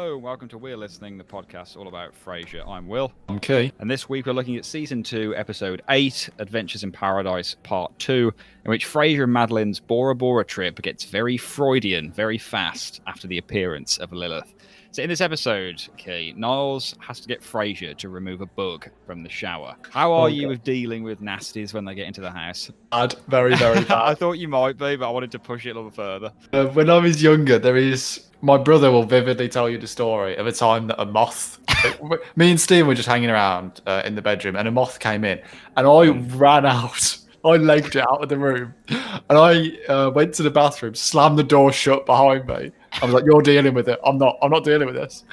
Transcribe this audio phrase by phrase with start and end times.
[0.00, 2.66] Hello, welcome to We're Listening, the podcast all about Frasier.
[2.66, 3.12] I'm Will.
[3.28, 3.70] Okay.
[3.80, 8.32] And this week we're looking at season two, episode eight, Adventures in Paradise, part two,
[8.64, 13.36] in which Frasier and Madeline's Bora Bora trip gets very Freudian very fast after the
[13.36, 14.54] appearance of Lilith.
[14.92, 19.22] So in this episode, okay, Niles has to get Frasier to remove a bug from
[19.22, 19.76] the shower.
[19.90, 20.48] How are Oh, you God.
[20.48, 22.72] with dealing with nasties when they get into the house?
[22.90, 25.74] Bad, very, very I thought you might be, but I wanted to push it a
[25.74, 26.32] little further.
[26.52, 30.34] uh, when I was younger, there is my brother will vividly tell you the story
[30.36, 31.60] of a time that a moth.
[32.36, 35.24] me and Steve were just hanging around uh, in the bedroom, and a moth came
[35.24, 35.40] in,
[35.76, 37.16] and I ran out.
[37.44, 41.38] I legged it out of the room, and I uh, went to the bathroom, slammed
[41.38, 42.72] the door shut behind me.
[43.00, 43.98] I was like, "You're dealing with it.
[44.04, 44.38] I'm not.
[44.42, 45.24] I'm not dealing with this."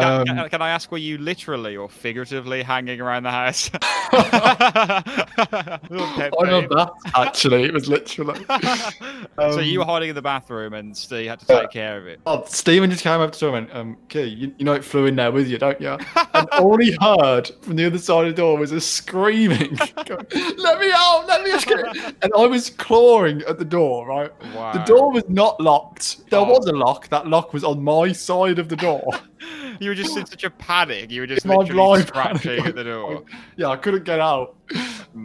[0.00, 3.70] Can, Um, can- can I ask, were you literally or figuratively hanging around the house?
[4.12, 6.90] I love that.
[7.16, 8.40] Actually, it was literally.
[9.38, 12.06] so you were Um, hiding in the bathroom and Steve had to take care of
[12.06, 12.20] it.
[12.26, 15.06] Oh, Stephen just came up to him and um, Key, you, you know it flew
[15.06, 15.96] in there with you, don't you?
[16.34, 20.26] And all he heard from the other side of the door was a screaming, going,
[20.56, 21.24] "Let me out!
[21.26, 21.84] Let me escape!"
[22.22, 24.06] And I was clawing at the door.
[24.06, 24.72] Right, Wow.
[24.72, 26.28] the door was not locked.
[26.30, 26.44] There Oh.
[26.44, 27.08] was a lock.
[27.08, 29.04] That lock was on my side of the door.
[29.80, 31.10] You were just in such a panic.
[31.10, 33.24] You were just My literally scratching at the door.
[33.56, 34.56] yeah, I couldn't get out.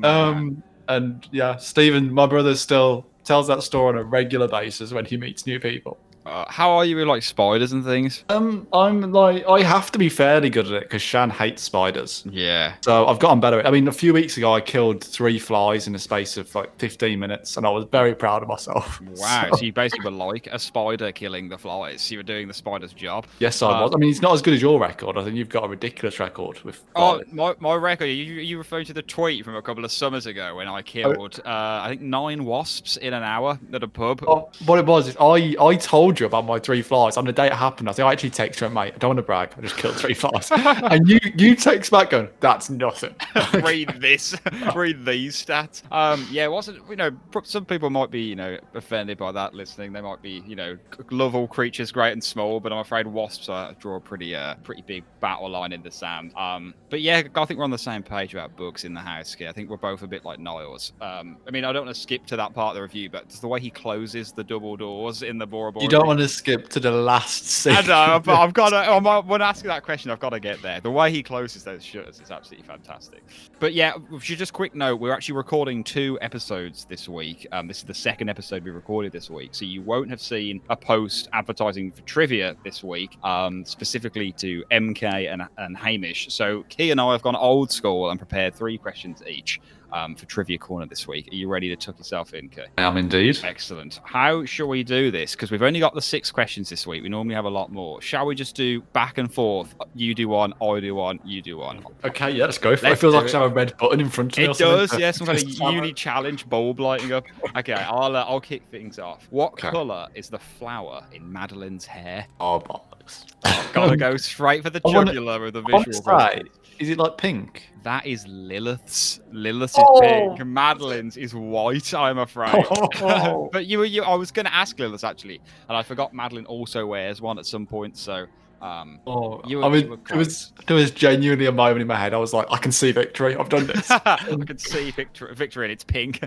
[0.04, 5.06] Um, and yeah, Stephen, my brother, still tells that story on a regular basis when
[5.06, 5.98] he meets new people.
[6.26, 8.24] Uh, how are you with like spiders and things?
[8.30, 12.24] Um, I'm like, I have to be fairly good at it because Shan hates spiders.
[12.30, 12.76] Yeah.
[12.82, 13.60] So I've gotten better.
[13.60, 13.68] at it.
[13.68, 16.78] I mean, a few weeks ago, I killed three flies in the space of like
[16.80, 19.02] 15 minutes, and I was very proud of myself.
[19.16, 19.48] Wow.
[19.52, 22.10] So- So you basically were like a spider killing the flies.
[22.12, 23.26] You were doing the spider's job.
[23.40, 23.92] yes, I Uh, was.
[23.94, 25.18] I mean, it's not as good as your record.
[25.18, 26.84] I think you've got a ridiculous record with.
[26.96, 28.06] Oh, my, my record.
[28.06, 31.40] You you referring to the tweet from a couple of summers ago when I killed
[31.46, 31.50] uh,
[31.84, 34.24] I think nine wasps in an hour at a pub.
[34.28, 37.34] Oh, what it was is I, I told you about my three flies on the
[37.34, 37.90] day it happened.
[37.90, 38.94] I think I actually texted you, mate.
[38.96, 39.54] I don't want to brag.
[39.58, 43.16] I just killed three flies, and you you text back going, "That's nothing."
[43.54, 44.36] read this,
[44.76, 45.84] read these stats.
[45.92, 47.12] Um, yeah, wasn't you know
[47.44, 49.94] some people might be you know offended by that listening.
[49.94, 50.78] They might be you know
[51.12, 54.56] love all creatures great and small, but I'm afraid wasps uh, draw a pretty uh
[54.64, 56.34] pretty big battle line in the sand.
[56.36, 59.36] Um, but yeah, I think we're on the same page about books in the house.
[59.40, 60.94] Yeah, I think we're both a bit like Niles.
[61.02, 63.28] Um, I mean, I don't want to skip to that part of the review, but
[63.30, 65.84] just the way he closes the double doors in the Bora Bora.
[65.84, 67.76] You don't want to skip to the last scene.
[67.76, 68.78] I know, but I've got to.
[68.78, 70.80] I'm, when asking that question, I've got to get there.
[70.80, 73.24] The way he closes those shutters is absolutely fantastic.
[73.60, 77.48] But yeah, just quick note: we're actually recording two episodes this week.
[77.52, 80.62] Um, this is the second episode we recorded this week, so you won't have seen
[80.70, 86.34] a post advertising for trivia this week, um, specifically to MK and, and Hamish.
[86.34, 89.60] So Key and I have gone old school and prepared three questions each.
[89.94, 91.30] Um, for trivia corner this week.
[91.32, 92.64] Are you ready to tuck yourself in, Key?
[92.80, 93.38] I am indeed.
[93.44, 94.00] Excellent.
[94.04, 95.34] How shall we do this?
[95.34, 97.04] Because we've only got the six questions this week.
[97.04, 98.02] We normally have a lot more.
[98.02, 99.76] Shall we just do back and forth?
[99.94, 101.86] You do one, I do one, you do one.
[102.04, 102.90] Okay, yeah, let's go for it.
[102.90, 103.36] Let's It feels like it.
[103.36, 104.46] I have a red button in front of me.
[104.46, 105.12] It does, yeah.
[105.12, 107.26] Some kind of uni challenge bulb lighting up.
[107.56, 109.28] Okay, I'll uh, I'll kick things off.
[109.30, 109.70] What Okay.
[109.70, 112.26] colour is the flower in Madeline's hair?
[112.40, 113.26] Oh, bollocks.
[113.74, 116.20] Gotta go straight for the wanna- jugular with the I want to visual.
[116.20, 116.42] say,
[116.80, 117.70] is it like pink?
[117.84, 119.20] That is Lilith's.
[119.32, 120.02] Lilith's Oh.
[120.02, 120.46] is pink.
[120.48, 121.94] Madeline's is white.
[121.94, 122.66] I'm afraid.
[122.72, 123.50] Oh.
[123.54, 124.04] but you were you.
[124.04, 127.46] I was going to ask Lilith actually, and I forgot Madeline also wears one at
[127.46, 127.98] some point.
[127.98, 128.26] So,
[128.62, 131.82] um, Oh, You were- I mean, you were it was there was genuinely a moment
[131.82, 132.14] in my head.
[132.14, 133.36] I was like, I can see victory.
[133.36, 133.92] I've done this.
[133.92, 135.36] I can see victory.
[135.36, 136.22] Victor, and it's pink.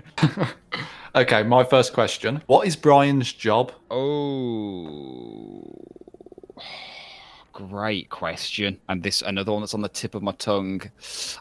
[1.15, 3.71] okay, my first question: What is Brian's job?
[3.89, 5.63] Oh,
[7.57, 8.79] great question.
[8.87, 10.81] And this another one that's on the tip of my tongue.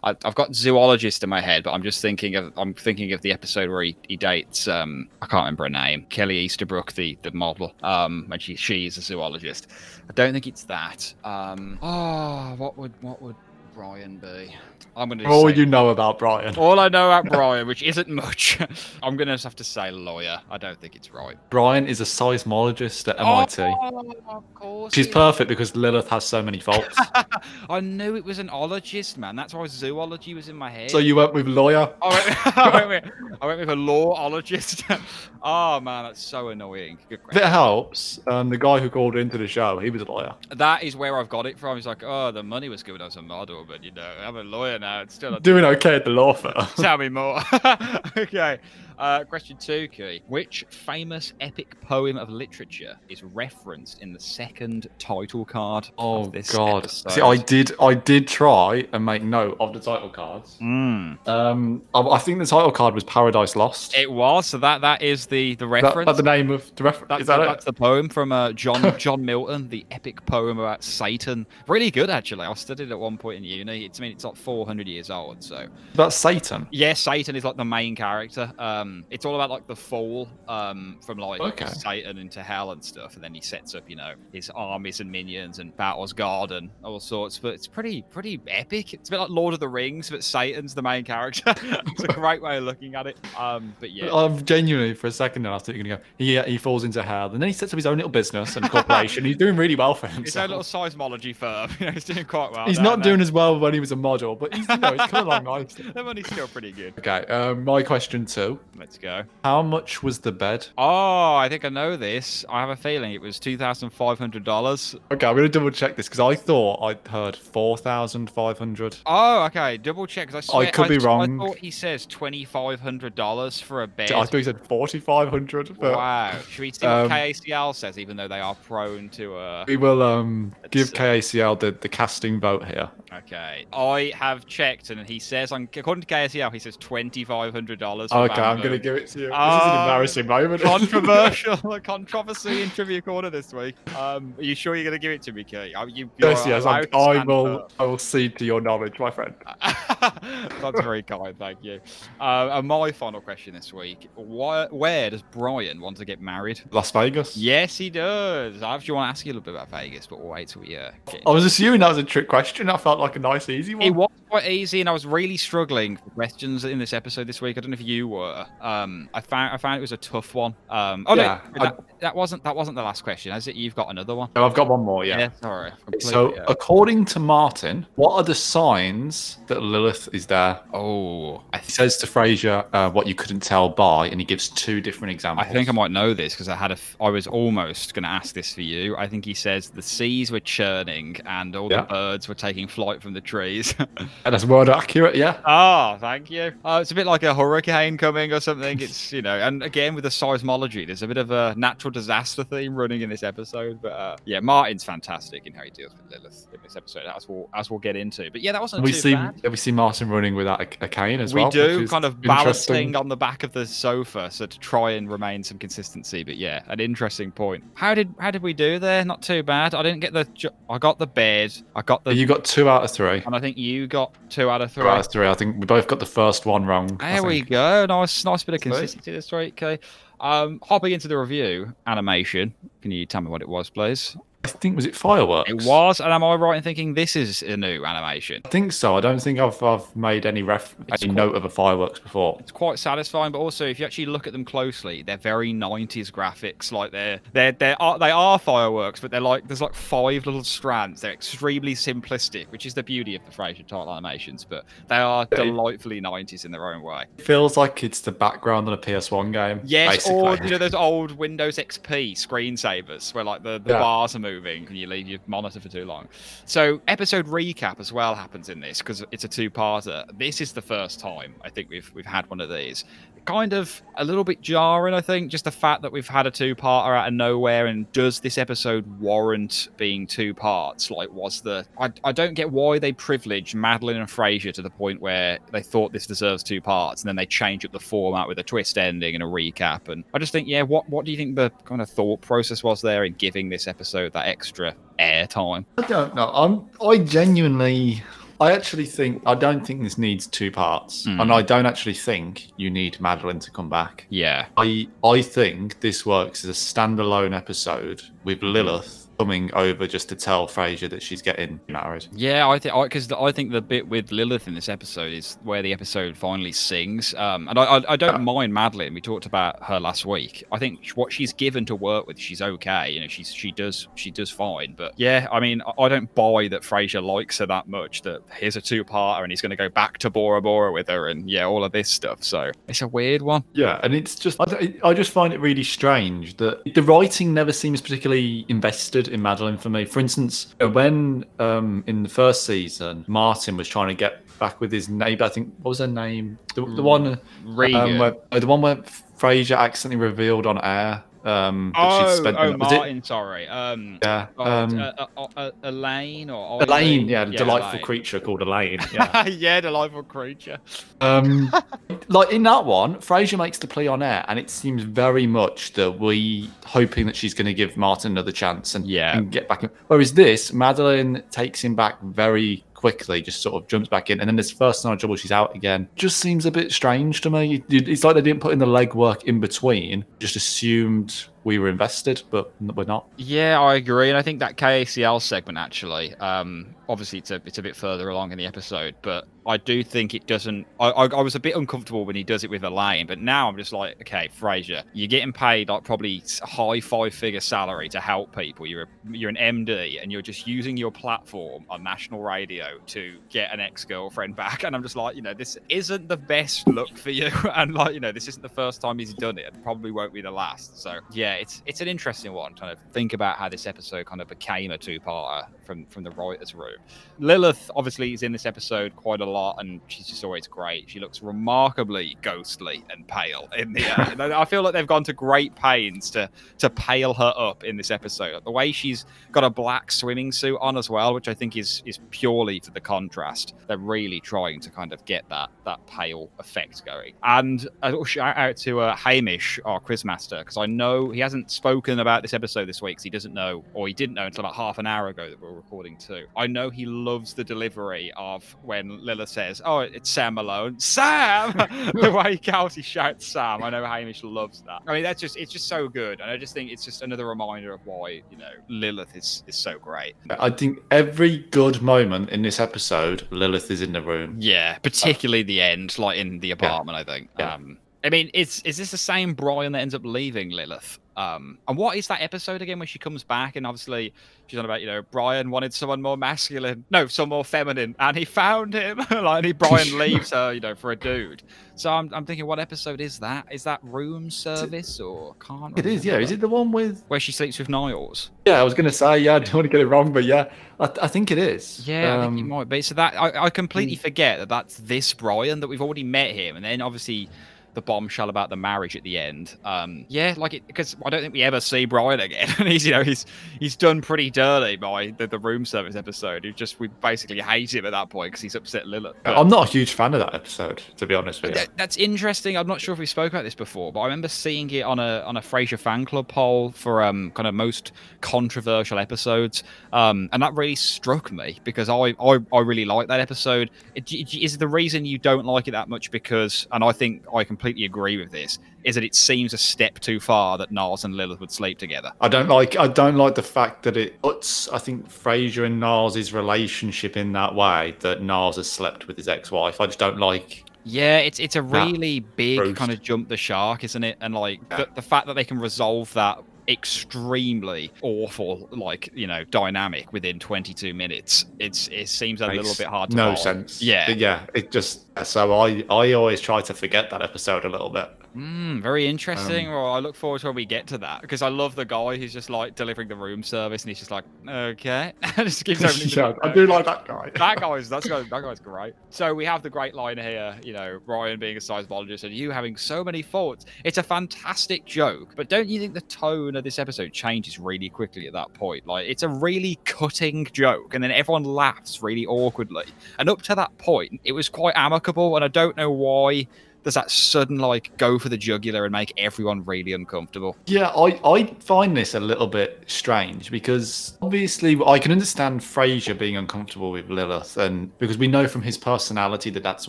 [0.03, 3.21] I, I've got zoologist in my head, but I'm just thinking of I'm thinking of
[3.21, 7.19] the episode where he, he dates um I can't remember her name Kelly Easterbrook, the
[7.22, 7.75] the model.
[7.82, 9.66] Um, and she she is a zoologist.
[10.09, 11.12] I don't think it's that.
[11.22, 13.37] Um, oh, what would what would
[13.77, 14.55] Brian be?
[14.97, 15.29] I'm gonna.
[15.29, 16.57] All say- you know about Brian.
[16.57, 18.59] all I know about Brian, which isn't much,
[19.03, 20.41] I'm gonna have to say lawyer.
[20.51, 21.37] I don't think it's right.
[21.51, 23.63] Brian is a seismologist at MIT.
[23.63, 24.95] Oh, of course.
[24.95, 26.97] She's he perfect because Lilith has so many faults.
[27.69, 29.37] I knew it was an ologist, man.
[29.37, 30.91] That's why zoology was in my head.
[30.91, 31.93] so you went with lawyer.
[32.01, 33.13] I went, I, went with,
[33.43, 34.99] I went with a lawologist.
[35.43, 36.97] oh man, that's so annoying.
[37.11, 40.07] Good If it helps, um, the guy who called into the show, he was a
[40.07, 40.34] lawyer.
[40.57, 41.77] That is where I've got it from.
[41.77, 44.45] He's like, oh, the money was good as a model, but you know, I'm a
[44.45, 45.03] lawyer now.
[45.03, 46.54] It's still a Doing okay at the law firm.
[46.77, 47.41] Tell me more.
[48.16, 48.59] okay.
[48.98, 50.22] Uh, question two, Key.
[50.27, 56.33] Which famous epic poem of literature is referenced in the second title card Oh of
[56.33, 56.84] this God!
[56.84, 57.10] episode?
[57.13, 60.57] See, I did, I did try and make note of the title cards.
[60.63, 63.97] Mm, Um, I, I think the title card was Paradise Lost.
[63.97, 64.47] it was.
[64.47, 66.07] So that that is the the reference.
[66.07, 67.09] that the name of the reference?
[67.09, 70.83] That's, Is that that's the poem from uh, John John Milton, the epic poem about
[70.83, 71.47] Satan.
[71.69, 72.47] Really good, actually.
[72.47, 73.84] I studied it at one point in uni.
[73.84, 75.43] It's I mean it's like 400 years old.
[75.43, 76.66] So That's Satan.
[76.71, 78.53] yeah, Satan is like the main character.
[78.59, 81.66] Um, it's all about like the fall um from like Okay.
[81.66, 85.10] Satan into hell and stuff, and then he sets up you know his armies and
[85.10, 87.38] minions and battles God and all sorts.
[87.38, 88.94] But it's pretty pretty epic.
[88.94, 91.42] It's a bit like Lord of the Rings, but Satan's the main character.
[91.62, 93.16] it's a great way of looking at it.
[93.38, 94.12] Um, but yeah.
[94.15, 95.54] I'm genuinely for a second now.
[95.54, 96.03] I thought you're gonna go.
[96.18, 98.68] He he falls into hell, and then he sets up his own little business and
[98.71, 99.24] corporation.
[99.24, 100.48] He's doing really well for It's a himself.
[100.50, 101.71] little seismology firm.
[101.80, 102.66] You know, he's doing quite well.
[102.66, 103.12] He's not there.
[103.12, 105.84] doing as well when he was a model, but he's you know it's along nicely.
[105.91, 106.94] The money's still pretty good.
[106.98, 109.25] Okay, um, my question two: Let's go.
[109.45, 110.67] How much was the bed?
[110.77, 112.45] Oh, I think I know this.
[112.49, 114.95] I have a feeling it was two thousand five hundred dollars.
[115.11, 118.97] Okay, I'm gonna double check this because I thought I'd heard four thousand five hundred.
[119.07, 119.77] Oh, okay.
[119.77, 121.41] Double check because I swear, could be wrong.
[121.41, 124.13] I thought he says twenty five hundred dollars for a bed.
[124.13, 125.77] I thought he said forty five hundred.
[125.79, 126.39] Wow.
[126.49, 129.77] Should we see Um, what KACL says, even though they are prone to uh we
[129.77, 132.91] will um give KACL the, the casting vote here.
[133.13, 133.67] Okay.
[133.72, 137.79] I have checked and he says on according to KACL he says twenty five hundred
[137.79, 138.13] dollars.
[138.13, 139.27] Okay, I'm gonna give it to you.
[139.27, 140.63] this is an embarrassing moment.
[140.63, 143.77] controversial controversy in trivia corner this week.
[143.97, 145.45] Um, are you sure you're going to give it to me?
[145.74, 147.71] Are you, yes, yes, I'm, I stand will.
[147.78, 149.34] I will cede to your knowledge, my friend.
[149.63, 151.80] That's very kind, thank you.
[152.21, 156.62] Uh, and my final question this week: Why, Where does Brian want to get married?
[156.71, 157.36] Las Vegas.
[157.36, 158.62] Yes, he does.
[158.62, 160.62] I actually want to ask you a little bit about Vegas, but we'll wait till
[160.62, 160.91] we uh.
[161.27, 162.66] I was assuming that was a trick question.
[162.66, 163.86] That felt like a nice, easy one.
[163.86, 164.10] It was
[164.41, 167.56] quite easy, and I was really struggling for questions in this episode this week.
[167.56, 168.44] I don't know if you were.
[168.60, 170.54] Um, I found I found it was a tough one.
[170.68, 173.56] Um, oh Yeah, no, that, that wasn't that wasn't the last question, is it?
[173.56, 174.28] You've got another one.
[174.36, 175.04] Oh, I've got one more.
[175.06, 175.30] Yeah.
[175.41, 175.71] sorry.
[175.71, 176.44] Completely, So, yeah.
[176.48, 180.60] according to Martin, what are the signs that Lilith is there?
[180.74, 184.50] oh, I, He says to Frasier, uh, "What you couldn't tell by," and he gives
[184.50, 185.47] two different examples.
[185.48, 186.74] I think I might know this because I had a.
[186.74, 188.97] F- I was almost going to ask this for you.
[188.98, 191.83] I think he says the seas were churning and all Yeah.
[191.83, 193.74] the birds were taking flight from the trees.
[194.31, 195.15] That's word accurate.
[195.15, 195.41] Yeah.
[195.47, 196.53] Oh, thank you.
[196.65, 198.81] Uh, it's a bit like a hurricane coming or something.
[198.81, 202.45] It's you know, and again with the seismology, there's a bit of a natural disaster
[202.45, 203.81] theme running in this episode.
[203.81, 207.28] But uh, yeah, Martin's fantastic in how he deals with Lilith in this episode, as
[207.28, 208.31] we'll as we'll get into.
[208.31, 209.41] But yeah, that wasn't we too see bad.
[209.49, 211.51] we see Martin running without a, a cane as we well.
[211.51, 215.11] We do kind of balancing on the back of the sofa, so to try and
[215.11, 216.22] remain some consistency.
[216.25, 217.65] But yeah, an interesting point.
[217.75, 219.05] How did how did we do there?
[219.05, 219.75] Not too bad.
[219.75, 220.25] I didn't get the.
[220.25, 221.55] ju- I got the bed.
[221.75, 222.15] I got the.
[222.15, 223.22] You got two out of three.
[223.25, 224.83] and I think you got two out of three.
[224.83, 225.29] Two out of three.
[225.29, 226.97] I think we both got the first one wrong.
[226.99, 227.87] There we go.
[227.87, 229.63] Nice, nice bit of consistency this week.
[229.63, 229.83] Okay.
[230.21, 232.55] Um, hopping into the review animation.
[232.83, 234.17] Can you tell me what it was, please?
[234.54, 235.51] I think was it fireworks.
[235.51, 238.43] It was, and am I right in thinking this is a new animation?
[238.45, 238.97] I think so.
[238.97, 242.01] I don't think I've I've made any ref It's any quite- note of a fireworks
[242.01, 242.37] before.
[242.41, 246.10] It's quite satisfying, but also if you actually look at them closely, they're very '90s
[246.10, 246.72] graphics.
[246.72, 250.45] Like they're they're they are they are fireworks, but they're like there's like five little
[250.45, 251.01] strands.
[251.01, 254.45] They're extremely simplistic, which is the beauty of the Frasier title animations.
[254.45, 257.04] But they are delightfully '90s in their own way.
[257.19, 259.61] It feels like it's the background on a PS1 game.
[259.64, 263.78] Yes, or you know those old Windows XP screensavers where like the, the Yeah.
[263.81, 264.36] bars are moving
[264.68, 266.09] and you leave your monitor for too long.
[266.44, 270.04] So episode recap as well happens in this because it's a two-parter.
[270.18, 272.85] This is the first time I think we've we've had one of these.
[273.26, 276.31] Kind of a little bit jarring, I think, just the fact that we've had a
[276.31, 277.67] two-parter out of nowhere.
[277.67, 280.91] And does this episode warrant being two parts?
[280.91, 284.71] Like, was the I, I don't get why they privilege Madeline and Frasier to the
[284.71, 288.29] point where they thought this deserves two parts, and then they change up the format
[288.29, 289.89] with a twist ending and a recap.
[289.89, 292.62] And I just think, yeah, what what do you think the kind of thought process
[292.62, 295.65] was there in giving this episode that extra airtime?
[295.79, 296.31] I don't know.
[296.33, 296.71] I'm.
[296.81, 298.03] I genuinely.
[298.40, 299.23] I actually think.
[299.26, 301.23] I don't think this needs two parts, Mm.
[301.23, 304.07] and I don't actually think you need Madeline to come back.
[304.11, 310.09] Yeah, I I think this works as a standalone episode with Lilith coming over just
[310.11, 312.07] to tell Frasier that she's getting married.
[312.13, 315.63] Yeah, I think because I, think the bit with Lilith in this episode is where
[315.63, 317.15] the episode finally sings.
[317.15, 318.95] Um, and I, I, I don't mind Madeline.
[318.95, 320.45] We talked about her last week.
[320.53, 322.91] I think what she's given to work with, she's okay.
[322.91, 324.75] You know, she's she does she does fine.
[324.77, 328.03] But yeah, I mean, I, I don't buy that Frasier likes her that much.
[328.03, 331.09] That here's a two-parter, and he's going to go back to Bora Bora with her,
[331.09, 332.23] and yeah, all of this stuff.
[332.23, 333.45] So it's a weird one.
[333.53, 337.53] Yeah, and it's just I, I just find it really strange that the writing never
[337.53, 339.85] seems particularly invested good in Madeline for me.
[339.85, 344.73] For instance, when um, in the first season, Martin was trying to get back with
[344.73, 345.25] his neighbor.
[345.25, 346.39] I think what was her name?
[346.55, 347.81] The, the one, Regan.
[347.81, 348.77] um, where, the one where
[349.19, 351.03] Frasier accidentally revealed on air.
[351.26, 353.49] Um, oh, spent- oh was it- Martin, sorry.
[353.49, 357.09] Um, Yeah, oh, um, uh, uh, uh, Elaine or Elaine.
[357.09, 357.83] Yeah, the delightful Elaine.
[357.83, 358.78] creature called Elaine.
[358.92, 359.26] Yeah.
[359.26, 360.59] yeah, delightful creature.
[361.00, 361.52] Um,
[362.09, 365.73] like in that one, Frasier makes the plea on air, and it seems very much
[365.73, 369.18] that we hoping that she's going to give Martin another chance and, Yeah.
[369.18, 369.64] and get back.
[369.64, 369.71] In.
[369.88, 374.28] Whereas this, Madeline takes him back very quickly, just sort of jumps back in, and
[374.28, 375.88] then this first night trouble, she's out again.
[375.97, 377.64] Just seems a bit strange to me.
[377.68, 380.04] It's like they didn't put in the legwork in between.
[380.21, 383.09] Just assumed we were invested, but we're not.
[383.16, 387.59] Yeah, I agree, and I think that KACL segment actually, um, obviously it's a it's
[387.59, 390.67] a bit further along in the episode, but I do think it doesn't.
[390.81, 393.49] I, I, I was a bit uncomfortable when he does it with Elaine, but now
[393.49, 398.00] I'm just like, okay, Frasier, you're getting paid like probably high five figure salary to
[398.00, 398.67] help people.
[398.67, 403.19] You're a, you're an MD, and you're just using your platform on national radio to
[403.31, 406.67] get an ex girlfriend back, and I'm just like, you know, this isn't the best
[406.67, 409.53] look for you, and like, you know, this isn't the first time he's done it,
[409.53, 410.83] and probably won't be the last.
[410.83, 412.55] So yeah, it's it's an interesting one.
[412.55, 416.11] Trying to think about how this episode kind of became a two-parter from from the
[416.11, 416.79] writers' room.
[417.19, 420.88] Lilith obviously is in this episode quite a lot, and she's just always great.
[420.90, 423.85] She looks remarkably ghostly and pale in the.
[423.87, 426.28] Uh, I feel like they've gone to great pains to
[426.59, 428.45] to pale her up in this episode.
[428.45, 431.83] The way she's got a black swimming suit on as well, which I think is
[431.87, 433.55] is purely for the contrast.
[433.66, 437.14] They're really trying to kind of get that that pale effect going.
[437.23, 441.50] And a little shout out to uh, Hamish, our quizmaster, because I know he hasn't
[441.50, 442.97] spoken about this episode this week.
[442.97, 445.40] 'cause he doesn't know, or he didn't know until about half an hour ago that
[445.40, 446.26] we we're recording too.
[446.37, 451.52] I know he loves the delivery of when Says, "Oh, it's Sam Malone, Sam!"
[451.95, 453.62] the way Kelsey shouts Sam.
[453.62, 454.83] I know Hamish loves that.
[454.87, 457.26] I mean, that's just it's just so good, and I just think it's just another
[457.26, 460.14] reminder of why you know Lilith is is so great.
[460.30, 464.37] I think every good moment in this episode, Lilith is in the room.
[464.38, 466.97] Yeah, particularly the end, like in the apartment.
[466.97, 467.30] I think.
[467.38, 467.54] Yeah.
[467.54, 470.99] Um, I mean, is is this the same Brian that ends up leaving Lilith?
[471.17, 474.13] Um, and what is that episode again where she comes back and obviously
[474.49, 478.15] she's on about you know Brian wanted someone more masculine, no, some more feminine, and
[478.17, 478.99] he found him.
[479.11, 481.43] like and he, Brian leaves her, you know, for a dude.
[481.75, 483.47] So I'm I'm thinking, what episode is that?
[483.51, 485.79] Is that room service or can't?
[485.79, 486.19] It is, yeah.
[486.19, 487.03] Is it the one with?
[487.09, 488.31] where she sleeps with Niles?
[488.47, 489.37] Yeah, I was gonna say, yeah.
[489.37, 491.87] I don't want to get it wrong, but yeah, I, I think it is.
[491.89, 492.83] Yeah, I think it Um, might be.
[492.83, 494.01] So that I, I completely Mm.
[494.01, 497.29] forget that that's this Brian that we've already met him, and then obviously
[497.76, 499.54] the bombshell about the marriage at the end.
[499.64, 502.85] Um, yeah, like it because I don't think we ever see Brian again, and he's
[502.85, 503.25] you know he's
[503.61, 506.45] he's done pretty dirty by the, the room service episode.
[506.45, 509.14] You just we basically hate him at that point because he's upset Lilith.
[509.23, 511.56] But- I'm not a huge fan of that episode, to be honest with you.
[511.59, 512.56] That- That's interesting.
[512.56, 514.99] I'm not sure if we spoke about this before, but I remember seeing it on
[514.99, 517.92] a on a Frasier fan club poll for um kind of most
[518.23, 523.21] controversial episodes, um, and that really struck me because I I, I really like that
[523.21, 523.71] episode.
[523.95, 527.23] It- it- Is the reason you don't like it that much because, and I think
[527.35, 531.05] I completely agree with this, is that it seems a step too far that Niles
[531.05, 532.13] and Lilith would sleep together.
[532.21, 532.77] I don't like.
[532.77, 534.69] I don't like the fact that it puts.
[534.69, 539.29] I think Frasier and Niles' relationship in that way that Niles has slept with his
[539.29, 539.81] ex-wife.
[539.81, 540.65] I just don't like.
[540.85, 542.77] Yeah, it's it's a really big roast.
[542.77, 544.17] kind of jump the shark, isn't it?
[544.21, 544.77] And like Yeah.
[544.77, 550.39] the, the fact that they can resolve that extremely awful, like you know, dynamic within
[550.39, 553.83] 22 minutes, it's it seems a little bit hard to No sense.
[553.83, 554.11] Yeah.
[554.11, 554.47] yeah.
[554.55, 555.07] It just.
[555.25, 555.85] So I.
[555.91, 558.11] I always try to forget that episode a little bit.
[558.37, 559.69] Mm, very interesting.
[559.69, 561.87] Um, well, I look forward to when we get to that because I love the
[561.87, 565.83] guy who's just like delivering the room service and he's just like, okay, just keeps
[565.83, 566.33] opening the yeah.
[566.43, 567.31] I do like that guy.
[567.35, 568.93] that guy's that's guy, that guy's great.
[569.09, 572.50] So we have the great line here, you know, Brian being a seismologist and you
[572.50, 573.64] having so many faults.
[573.85, 577.88] It's a fantastic joke, but don't you think the tone of this episode changes really
[577.88, 578.87] quickly at that point?
[578.87, 582.85] Like it's a really cutting joke, and then everyone laughs really awkwardly.
[583.19, 586.47] And up to that point, it was quite amicable, and I don't know why.
[586.87, 590.57] There's that sudden like go for the jugular and make everyone really uncomfortable.
[590.66, 596.16] Yeah, I, I find this a little bit strange because obviously I can understand Frasier
[596.16, 599.88] being uncomfortable with Lilith, and because we know from his personality that that's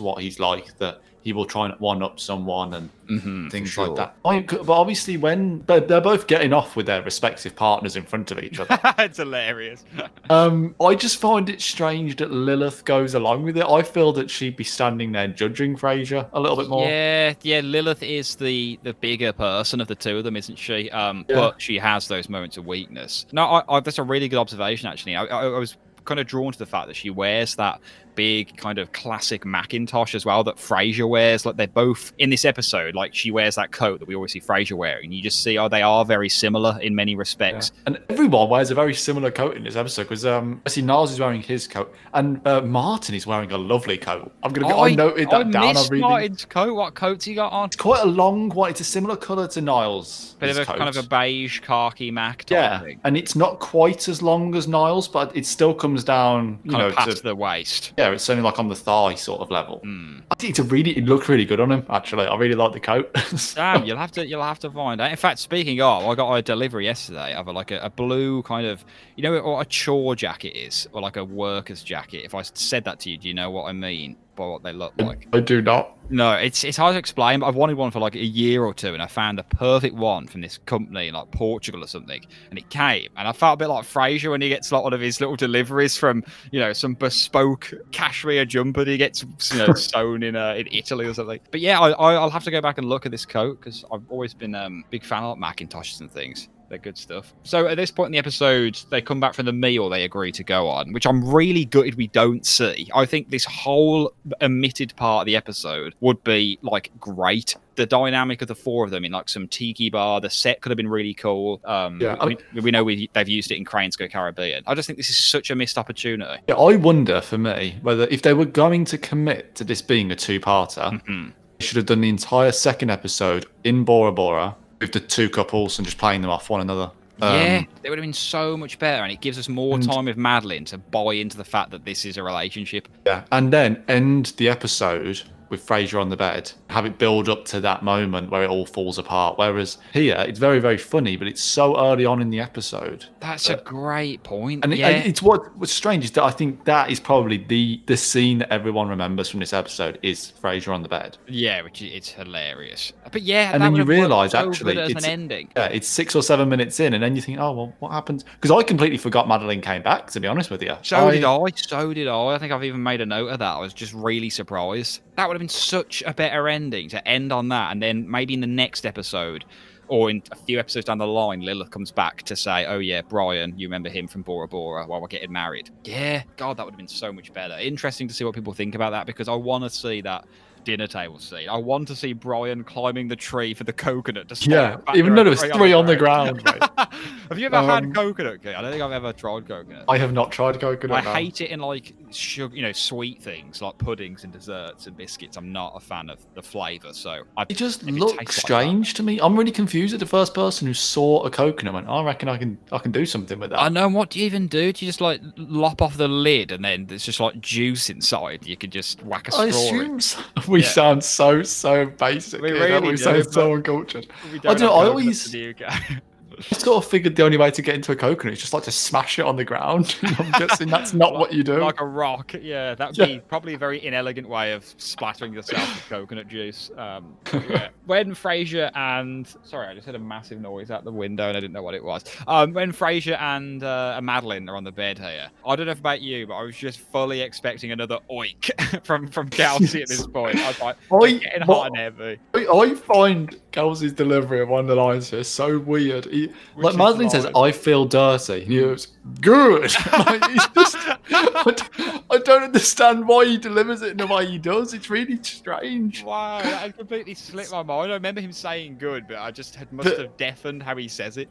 [0.00, 3.94] what he's like, that he will try and one up someone and Mm-hmm, things like
[3.96, 4.14] that.
[4.22, 8.30] I, but obviously, when but they're both getting off with their respective partners in front
[8.30, 9.82] of each other, it's hilarious.
[10.30, 13.64] um, I just find it strange that Lilith goes along with it.
[13.64, 16.86] I feel that she'd be standing there judging Frasier a little bit more.
[16.86, 17.60] Yeah, yeah.
[17.60, 20.90] Lilith is the the bigger person of the two of them, isn't she?
[20.90, 21.36] Um, Yeah.
[21.36, 23.24] but she has those moments of weakness.
[23.32, 24.86] No, I, I, that's a really good observation.
[24.86, 27.80] Actually, I, I, I was kind of drawn to the fact that she wears that
[28.18, 31.46] big kind of classic Macintosh as well that Frasier wears.
[31.46, 32.96] Like they're both in this episode.
[32.96, 35.12] Like she wears that coat that we always see Frasier wearing.
[35.12, 37.70] You just see, oh, they are very similar in many respects.
[37.72, 37.82] Yeah.
[37.86, 41.12] And everyone wears a very similar coat in this episode because um, I see Niles
[41.12, 44.32] is wearing his coat and uh, Martin is wearing a lovely coat.
[44.42, 44.74] I'm gonna.
[44.74, 45.74] Oh, I, I noted that I down.
[45.74, 46.74] Missed I'm Martin's coat.
[46.74, 47.66] What coat's he got on?
[47.66, 48.70] It's quite a long one.
[48.70, 50.34] It's a similar colour to Niles.
[50.40, 50.78] Bit of a coat.
[50.78, 52.50] kind of a beige khaki Mac.
[52.50, 56.58] yeah, and it's not quite as long as Niles, but it still comes down.
[56.64, 57.92] You kind know, of past to, the waist.
[57.96, 59.80] Yeah, it's only like on the thigh sort of level.
[59.84, 60.22] Mm.
[60.30, 60.96] I think it's a really.
[60.96, 61.86] It looks really good on him.
[61.88, 63.14] Actually, I really like the coat.
[63.54, 65.10] Damn, you'll have to you'll have to find out.
[65.10, 68.42] In fact, speaking of, I got a delivery yesterday of a, like a, a blue
[68.42, 68.84] kind of
[69.16, 72.24] you know what a chore jacket is, or like a worker's jacket.
[72.24, 74.16] If I said that to you, do you know what I mean?
[74.38, 75.28] By what they look like.
[75.32, 75.96] I do not.
[76.10, 77.40] No, it's it's hard to explain.
[77.40, 79.94] But I've wanted one for like a year or two, and I found a perfect
[79.94, 83.10] one from this company in like Portugal or something, and it came.
[83.16, 85.36] And I felt a bit like Frasier when he gets like one of his little
[85.36, 90.34] deliveries from you know some bespoke cashmere jumper that he gets you know sewn in
[90.34, 91.40] uh, in Italy or something.
[91.50, 94.08] But yeah, I, I'll have to go back and look at this coat because I've
[94.08, 96.48] always been um big fan of like Macintoshes and things.
[96.68, 97.32] They're good stuff.
[97.44, 100.32] So at this point in the episode, they come back from the meal they agree
[100.32, 102.90] to go on, which I'm really gutted we don't see.
[102.94, 107.56] I think this whole omitted part of the episode would be like great.
[107.76, 110.70] The dynamic of the four of them in like some tiki bar, the set could
[110.70, 111.60] have been really cool.
[111.64, 114.62] Um, yeah, we, we know we, they've used it in Cranes Go Caribbean.
[114.66, 116.42] I just think this is such a missed opportunity.
[116.48, 120.10] Yeah, I wonder for me whether if they were going to commit to this being
[120.10, 121.30] a two-parter, mm-hmm.
[121.58, 125.78] they should have done the entire second episode in Bora Bora with the two couples
[125.78, 126.90] and just playing them off one another.
[127.20, 130.04] Um, yeah, it would have been so much better, and it gives us more time
[130.04, 132.86] with Madeline to buy into the fact that this is a relationship.
[133.06, 137.44] Yeah, and then end the episode with Frasier on the bed, have it build up
[137.46, 139.38] to that moment where it all falls apart.
[139.38, 143.06] Whereas here, it's very, very funny, but it's so early on in the episode.
[143.20, 144.64] That's a great point.
[144.64, 144.88] And, yeah.
[144.88, 148.38] it, it's what what's strange is that I think that is probably the the scene
[148.38, 151.16] that everyone remembers from this episode is Frasier on the bed.
[151.26, 152.92] Yeah, which is it's hilarious.
[153.10, 155.50] But yeah, and then you realise actually it's an ending.
[155.56, 158.24] Yeah, it's six or seven minutes in, and then you think, oh well, what happens?
[158.24, 160.08] Because I completely forgot Madeline came back.
[160.08, 161.38] To be honest with you, so I, did I.
[161.56, 162.26] So did I.
[162.26, 163.56] I think I've even made a note of that.
[163.56, 165.00] I was just really surprised.
[165.16, 168.34] That would have been such a better ending to end on that, and then maybe
[168.34, 169.44] in the next episode
[169.88, 173.02] or in a few episodes down the line, Lilith comes back to say, "Oh yeah,
[173.02, 176.72] Brian, you remember him from Bora Bora while we're getting married." Yeah, God, that would
[176.72, 177.56] have been so much better.
[177.58, 180.26] Interesting to see what people think about that because I want to see that
[180.64, 181.48] dinner table scene.
[181.48, 184.28] I want to see Brian climbing the tree for the coconut.
[184.28, 186.46] To yeah, even though there was three on the ground.
[186.76, 188.46] have you ever um, had coconut?
[188.46, 189.84] I don't think I've ever tried coconut.
[189.88, 190.98] I have not tried coconut.
[190.98, 191.12] I no.
[191.14, 195.36] hate it in like sugar, you know, sweet things like puddings and desserts and biscuits.
[195.36, 196.92] I'm not a fan of the flavour.
[196.92, 199.20] So I, it just looks it strange like to me.
[199.20, 201.74] I'm really confused at the first person who saw a coconut.
[201.74, 203.60] Went, oh, I reckon I can I can do something with that.
[203.60, 203.88] I know.
[203.88, 204.72] What do you even do?
[204.72, 208.46] Do you just like lop off the lid and then there's just like juice inside?
[208.46, 209.44] You can just whack a straw.
[209.44, 210.20] I assume so.
[210.48, 210.68] we yeah.
[210.68, 212.40] sound so so basic.
[212.40, 214.06] We really we do, sound so uncultured.
[214.44, 214.62] I don't.
[214.62, 215.34] I always.
[216.38, 218.64] I sort of figured the only way to get into a coconut is just like
[218.64, 219.96] to smash it on the ground.
[220.02, 221.58] I'm guessing that's not like, what you do.
[221.58, 222.74] Like a rock, yeah.
[222.74, 223.06] That would yeah.
[223.06, 226.70] be probably a very inelegant way of splattering yourself with coconut juice.
[226.76, 227.68] Um, yeah.
[227.86, 231.40] when Frasier and sorry, I just heard a massive noise out the window and I
[231.40, 232.04] didn't know what it was.
[232.26, 236.00] Um, when Frasier and uh, Madeline are on the bed here, I don't know about
[236.00, 240.36] you, but I was just fully expecting another oink from from Kelsey at this point.
[240.36, 242.18] I was like, I, getting hot and heavy.
[242.34, 246.04] I find Kelsey's delivery of one of the lines here so weird.
[246.04, 248.44] He, like Madeline says, I feel dirty.
[248.44, 248.86] He goes,
[249.20, 249.62] good.
[249.92, 250.22] like,
[250.54, 250.76] just,
[251.10, 254.74] I, don't, understand why he delivers it in the way he does.
[254.74, 256.04] It's really strange.
[256.04, 257.90] Wow, that had completely slipped my mind.
[257.90, 261.16] I remember him saying good, but I just had, must have deafened how he says
[261.16, 261.28] it.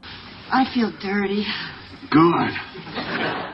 [0.52, 1.46] I feel dirty.
[2.10, 2.54] Good.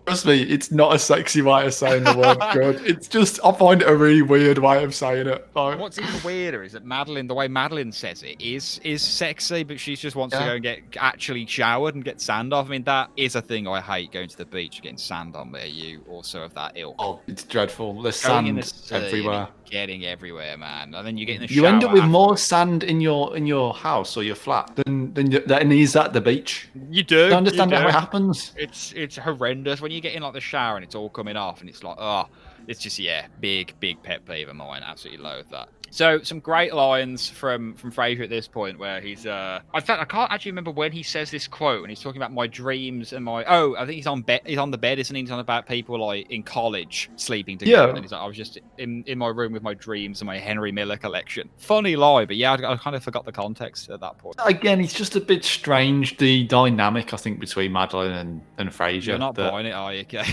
[0.07, 2.87] Trust me, it's not a sexy way of saying the word good.
[2.87, 5.48] It's just, I find it a really weird way of saying it.
[5.54, 9.64] Like, What's even weirder is that Madeline, the way Madeline says it, is is sexy,
[9.64, 10.40] but she just wants yeah.
[10.40, 12.66] to go and get actually showered and get sand off.
[12.66, 15.52] I mean, that is a thing I hate going to the beach, getting sand on
[15.52, 15.66] there.
[15.66, 16.94] You also have that ill.
[16.98, 18.02] Oh, it's dreadful.
[18.02, 19.48] There's sand the everywhere.
[19.74, 20.94] Getting everywhere, man.
[20.94, 21.56] And then you get in the shower.
[21.56, 25.12] You end up with more sand in your in your house or your flat than
[25.14, 26.68] than, than is at the beach.
[26.90, 27.32] You do.
[27.32, 27.76] I understand do.
[27.78, 28.52] how it happens.
[28.56, 31.60] It's it's horrendous when you get in like the shower and it's all coming off
[31.60, 32.28] and it's like oh,
[32.68, 34.82] it's just yeah, big big pet peeve of mine.
[34.84, 35.68] Absolutely loathe that.
[35.94, 40.02] So some great lines from from Frasier at this point, where he's uh, in fact
[40.02, 43.12] I can't actually remember when he says this quote, and he's talking about my dreams
[43.12, 45.22] and my oh, I think he's on bed, he's on the bed, isn't he?
[45.22, 47.94] He's on about people like in college sleeping together, Yeah.
[47.94, 50.37] and he's like, I was just in in my room with my dreams and my
[50.37, 51.48] Henry Miller collection.
[51.59, 54.35] Funny lie, but yeah, I, I kind of forgot the context at that point.
[54.44, 59.07] Again, it's just a bit strange the dynamic I think between Madeline and and Frasier.
[59.07, 60.00] You're not that- buying it, are you?
[60.00, 60.24] Okay.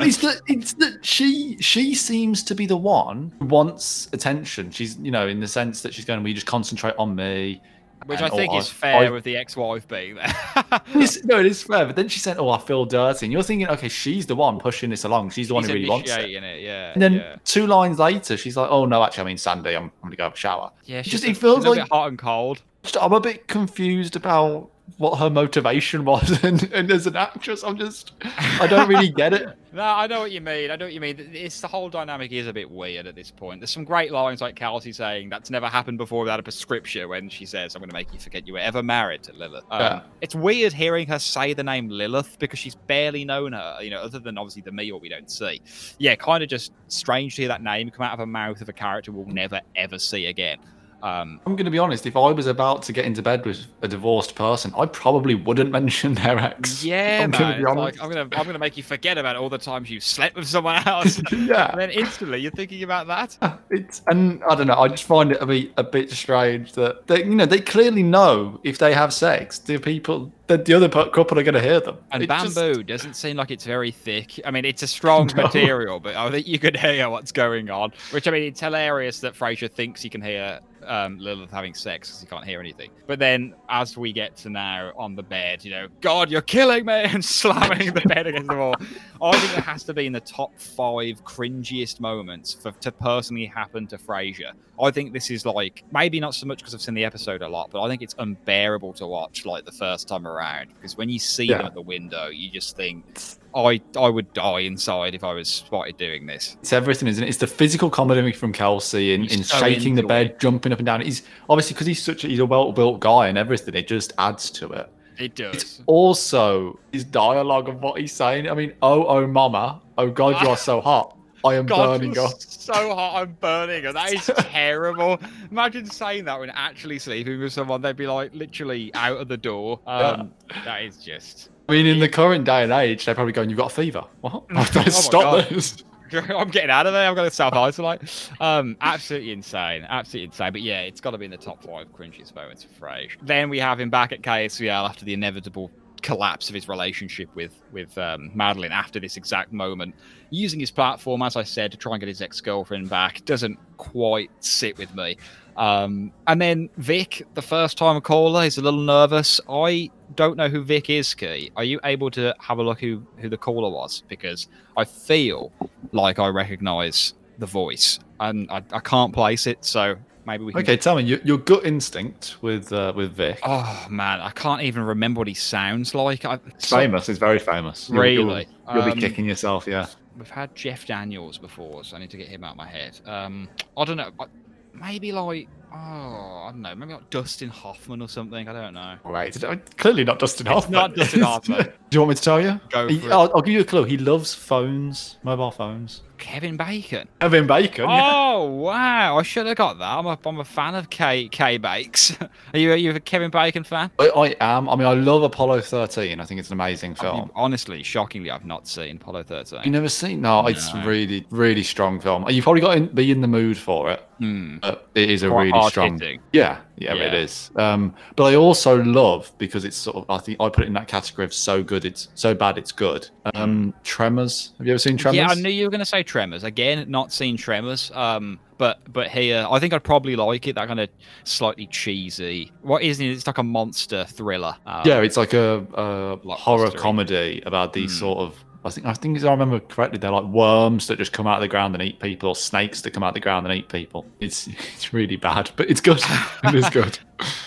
[0.00, 4.70] it's that it's that she she seems to be the one who wants attention.
[4.70, 7.60] She's you know in the sense that she's going, "We just concentrate on me."
[8.06, 10.34] Which and, I think is I- fair I- with the ex-wife being there.
[11.24, 11.86] No, it is fair.
[11.86, 14.58] But then she said, "Oh, I feel dirty," and you're thinking, "Okay, she's the one
[14.58, 15.30] pushing this along.
[15.30, 16.62] She's the one He's who really wants it." it.
[16.62, 16.92] Yeah.
[16.92, 17.36] And then yeah.
[17.44, 19.70] two lines later, she's like, "Oh no, actually, I mean Sandy.
[19.74, 21.70] I'm, I'm gonna go have a shower." Yeah, It she's just it feels she's a
[21.70, 22.60] like bit hot and cold.
[22.82, 27.62] just- I'm a bit confused about what her motivation was, and, and as an actress,
[27.62, 28.12] I'm just
[28.60, 29.48] I don't really get it.
[29.74, 30.70] No, I know what you mean.
[30.70, 31.30] I know what you mean.
[31.32, 33.58] It's the whole dynamic is a bit weird at this point.
[33.58, 37.28] There's some great lines like Kelsey saying that's never happened before without a prescription when
[37.28, 39.80] she says, "I'm going to make you forget you were ever married to Lilith." Um,
[39.80, 40.02] Yeah.
[40.20, 43.78] It's weird hearing her say the name Lilith because she's barely known her.
[43.82, 45.60] You know, other than obviously the meal we don't see.
[45.98, 48.68] Yeah, kind of just strange to hear that name come out of her mouth of
[48.68, 50.58] a character we'll never ever see again.
[51.04, 52.06] Um, I'm going to be honest.
[52.06, 55.70] If I was about to get into bed with a divorced person, I probably wouldn't
[55.80, 56.82] mention their ex.
[56.82, 57.98] yeah, I'm gonna be honest.
[57.98, 60.46] like, I'm gonna I'm gonna make you forget about all the times you slept with
[60.48, 61.20] someone else.
[61.32, 63.58] yeah, and then instantly you're thinking about that.
[63.70, 64.78] it's and I don't know.
[64.80, 68.02] I just find it a bit a bit strange that they, you know, they clearly
[68.02, 71.80] know if they have sex, the people, that the other couple are going to hear
[71.80, 71.98] them.
[72.12, 74.40] And It just- bamboo doesn't seem like it's very thick.
[74.44, 75.42] I mean, it's a strong No.
[75.44, 77.92] material, but I think you could hear what's going on.
[78.10, 82.08] Which I mean, it's hilarious that Frasier thinks he can hear um, Lilith having sex
[82.08, 82.90] because he can't hear anything.
[83.06, 86.84] But then, as we get to now on the bed, you know, God, you're killing
[86.84, 88.74] me, and slamming the bed against the wall.
[89.22, 93.46] I think it has to be in the top five cringiest moments for to personally
[93.46, 94.52] happen to Frasier.
[94.80, 97.48] I think this is like maybe not so much because I've seen the episode a
[97.48, 101.08] lot, but I think it's unbearable to watch like the first time around because when
[101.08, 105.22] you see them at the window, you just think I I would die inside if
[105.24, 106.56] I was spotted doing this.
[106.60, 107.28] It's everything, isn't it?
[107.28, 110.72] It's the physical comedy from Kelsey in, He's in so shaking the into bed, jumping
[110.72, 111.00] up and down.
[111.00, 113.74] He's obviously because he's such a, he's a well built guy and everything.
[113.74, 114.90] It just adds to it.
[115.18, 115.54] It does.
[115.54, 118.48] It's also his dialogue of what he's saying.
[118.50, 121.16] I mean, oh oh mama, oh god, you are so hot.
[121.44, 122.40] I am God, burning you're up.
[122.40, 123.84] so hot, I'm burning.
[123.84, 125.20] And that is terrible.
[125.50, 129.36] Imagine saying that when actually sleeping with someone, they'd be like literally out of the
[129.36, 129.78] door.
[129.86, 130.32] Um,
[130.64, 131.50] That is just.
[131.68, 134.04] I mean, in the current day and age, they're probably going, "You've got a fever."
[134.20, 134.44] What?
[134.54, 135.82] Oh Stop this.
[136.12, 137.08] I'm getting out of there.
[137.08, 138.30] I'm going to self isolate.
[138.40, 139.86] Um, absolutely insane.
[139.88, 140.52] Absolutely insane.
[140.52, 143.16] But yeah, it's got to be in the top five cringiest moments for Frasier.
[143.22, 145.70] Then we have him back at KACL after the inevitable
[146.02, 149.94] collapse of his relationship with with um, Madeline after this exact moment,
[150.30, 153.24] using his platform, as I said, to try and get his ex girlfriend back.
[153.24, 155.16] Doesn't quite sit with me.
[155.56, 159.40] Um, and then Vic, the first time caller, is a little nervous.
[159.48, 161.50] I don't know who Vic is, Key.
[161.56, 164.02] Are you able to have a look who, who the caller was?
[164.08, 165.52] Because I feel
[165.92, 169.64] like I recognise the voice, and I, I can't place it.
[169.64, 170.62] So maybe we can.
[170.62, 173.38] Okay, tell me your, your gut instinct with uh, with Vic.
[173.44, 176.24] Oh man, I can't even remember what he sounds like.
[176.24, 177.08] I, It's famous.
[177.08, 177.88] It's very famous.
[177.88, 178.46] You'll- Really?
[178.66, 179.66] You'll, you'll Um, be kicking yourself.
[179.66, 179.86] Yeah.
[180.16, 183.00] We've had Jeff Daniels before, so I need to get him out of my head.
[183.04, 184.10] Um, I don't know.
[184.20, 184.26] I-
[184.74, 186.74] Maybe like oh, I don't know.
[186.74, 188.48] Maybe like Dustin Hoffman or something.
[188.48, 188.96] I don't know.
[189.04, 189.42] Right.
[189.44, 190.72] Uh, clearly not Dustin Hoffman.
[190.72, 191.64] not Dustin Hoffman.
[191.64, 192.60] Do you want me to tell you?
[192.70, 193.12] Go He- for it.
[193.12, 193.84] I'll, I'll give you a clue.
[193.84, 196.02] He loves phones, mobile phones.
[196.16, 197.08] Kevin Bacon.
[197.20, 197.88] Kevin Bacon.
[197.90, 198.10] yeah.
[198.14, 199.18] Oh wow!
[199.18, 199.98] I should have got that.
[199.98, 202.16] I'm a, I'm a fan of K K Bakes.
[202.54, 203.90] Are you are you a Kevin Bacon fan?
[203.98, 204.68] I, I am.
[204.68, 206.20] I mean, I love Apollo 13.
[206.20, 207.32] I think it's an amazing film.
[207.34, 209.62] Honestly, shockingly, I've not seen Apollo 13.
[209.64, 210.20] You never seen?
[210.22, 212.28] No, it's really, really strong film.
[212.30, 214.00] You've probably got to be in the mood for it.
[214.18, 214.58] Hmm.
[214.58, 215.92] But it is a Quite really hard strong.
[215.98, 216.20] hitting.
[216.32, 217.02] Yeah, yeah, Yeah.
[217.04, 217.50] it is.
[217.56, 220.04] Um, but I also love because it's sort of.
[220.10, 222.72] I think I put it in that category of so good, it's so bad, it's
[222.72, 223.08] good.
[223.34, 224.52] Um, Tremors.
[224.58, 225.16] Have you ever seen Tremors?
[225.16, 226.44] Yeah, I knew you were going to say Tremors.
[226.44, 227.90] Again, not seen Tremors.
[227.94, 230.54] Um, but but here, I think I'd probably like it.
[230.54, 230.88] That kind of
[231.24, 232.52] slightly cheesy.
[232.62, 233.06] What is it?
[233.06, 234.54] It's like a monster thriller.
[234.66, 237.98] Um, Yeah, it's like a, a horror comedy about these Hmm.
[237.98, 238.44] sort of.
[238.64, 241.42] I think I think I remember correctly, they're like worms that just come out of
[241.42, 243.68] the ground and eat people, or snakes that come out of the ground and eat
[243.68, 244.06] people.
[244.20, 246.02] It's it's really bad, but it's good.
[246.44, 246.98] it is good.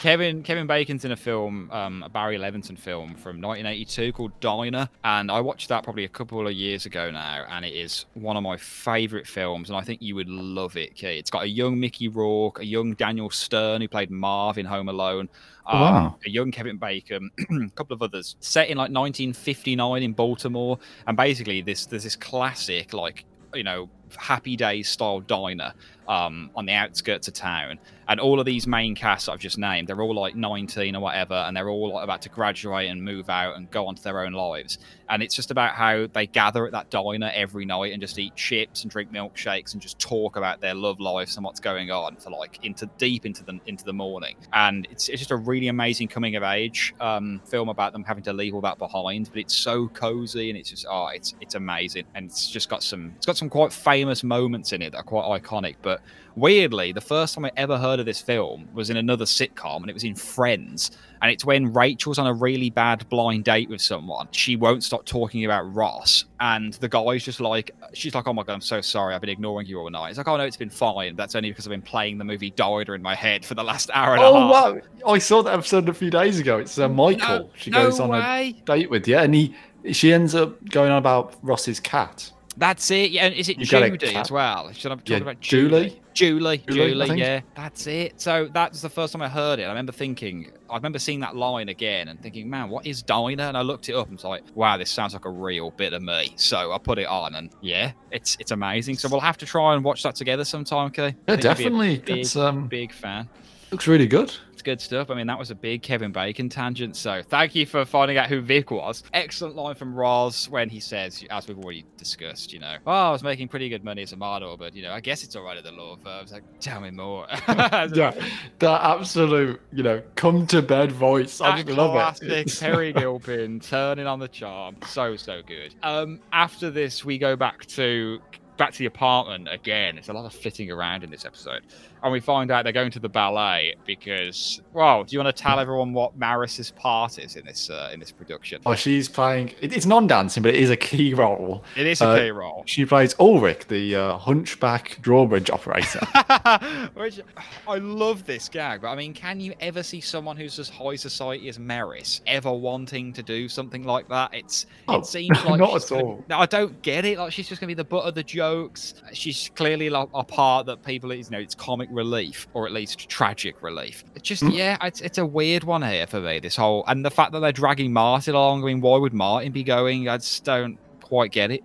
[0.02, 4.88] Kevin Kevin Bacon's in a film, um, a Barry Levinson film from 1982 called Diner,
[5.04, 8.38] and I watched that probably a couple of years ago now, and it is one
[8.38, 10.96] of my favourite films, and I think you would love it.
[10.96, 11.18] Key.
[11.18, 14.90] It's got a young Mickey Rourke, a young Daniel Stern who played Marv in Home
[14.90, 15.30] Alone,
[15.70, 16.16] Oh, um, wow.
[16.26, 21.18] a young Kevin Bacon, a couple of others, set in like 1959 in Baltimore, and
[21.18, 25.74] basically this there's this classic like you know Happy Days style diner
[26.08, 27.80] um, on the outskirts of town.
[28.10, 31.34] And all of these main casts I've just named, they're all like 19 or whatever,
[31.34, 34.22] and they're all like, about to graduate and move out and go on to their
[34.22, 34.78] own lives.
[35.10, 38.34] And it's just about how they gather at that diner every night and just eat
[38.36, 42.16] chips and drink milkshakes and just talk about their love lives and what's going on
[42.16, 44.38] for like into deep into the into the morning.
[44.54, 48.24] And it's, it's just a really amazing coming of age um, film about them having
[48.24, 49.30] to leave all that behind.
[49.30, 52.06] But it's so cozy and it's just oh, it's it's amazing.
[52.16, 55.04] And it's just got some it's got some quite famous moments in it that are
[55.04, 55.76] quite iconic.
[55.82, 56.02] But
[56.36, 59.90] weirdly, the first time I ever heard of this film was in another sitcom, and
[59.90, 60.92] it was in Friends.
[61.22, 64.28] And it's when Rachel's on a really bad blind date with someone.
[64.32, 68.44] She won't stop talking about Ross, and the guy's just like, she's like, "Oh my
[68.44, 70.58] god, I'm so sorry, I've been ignoring you all night." It's like, "Oh no, it's
[70.58, 71.16] been fine.
[71.16, 73.90] That's only because I've been playing the movie Diner in my head for the last
[73.94, 75.14] hour and oh, a half." wow!
[75.14, 76.60] I saw that episode a few days ago.
[76.60, 77.40] It's uh, Michael.
[77.40, 78.56] No, she no goes on way.
[78.58, 79.56] a date with, yeah, and he
[79.92, 82.32] she ends up going on about Ross's cat.
[82.58, 83.12] That's it.
[83.12, 84.72] Yeah, and is it You Judy as well?
[84.74, 86.02] Should I be talking Yeah, about Julie?
[86.16, 88.20] Julie, Julie, Julie, yeah, that's it.
[88.20, 89.66] So that's the first time I heard it.
[89.66, 93.44] I remember thinking, I remember seeing that line again and thinking, man, what is Diner?
[93.44, 95.94] And I looked it up and was like, wow, this sounds like a real bit
[95.94, 96.34] of me.
[96.36, 98.98] So I put it on, and yeah, it's it's amazing.
[98.98, 101.16] So we'll have to try and watch that together sometime, okay?
[101.28, 102.00] Yeah, definitely.
[102.00, 103.30] Big, That's um big fan.
[103.72, 104.36] looks really good.
[104.68, 105.10] Good stuff.
[105.10, 106.98] I mean, that was a big Kevin Bacon tangent.
[106.98, 109.02] So thank you for finding out who Vic was.
[109.14, 113.12] Excellent line from Roz when he says, as we've already discussed, you know, oh, I
[113.12, 115.44] was making pretty good money as a model, but, you know, I guess it's all
[115.44, 116.24] right at the law firm.
[116.24, 117.28] It's like, tell me more.
[117.48, 118.12] Yeah,
[118.60, 121.40] that absolute, you know, come to bed voice.
[121.40, 122.58] I just love classic it.
[122.60, 124.76] Peri Gilpin turning on the charm.
[124.86, 125.76] So so good.
[125.82, 128.20] Um, after this, we go back to
[128.58, 129.98] back to the apartment again.
[129.98, 131.62] It's a lot of flitting around in this episode,
[132.04, 134.62] and we find out they're going to the ballet because.
[134.74, 138.00] Well, do you want to tell everyone what Maris's part is in this uh, in
[138.00, 138.62] this production?
[138.66, 139.54] Oh, she's playing.
[139.62, 141.64] It's non-dancing, but it is a key role.
[141.76, 142.64] It is a uh, key role.
[142.68, 146.00] She plays Ulrich, the uh, hunchback drawbridge operator.
[146.94, 147.20] Which
[147.68, 150.96] I love this gag, but I mean, can you ever see someone who's as high
[150.96, 154.34] society as Maris ever wanting to do something like that?
[154.34, 156.26] It's Oh, it seems like not at gonna- all.
[156.30, 157.18] No, I don't get it.
[157.18, 158.94] Like she's just gonna be the butt of the jokes.
[159.14, 163.08] She's clearly like a part that people, you know, it's comic relief or at least
[163.10, 164.04] tragic relief.
[164.16, 164.50] It's just Hmm.
[164.50, 166.40] yeah, it's it's a weird one here for me.
[166.40, 168.64] This whole and the fact that they're dragging Martin along.
[168.64, 170.10] I mean, why would Martin be going?
[170.10, 171.64] I just don't quite get it.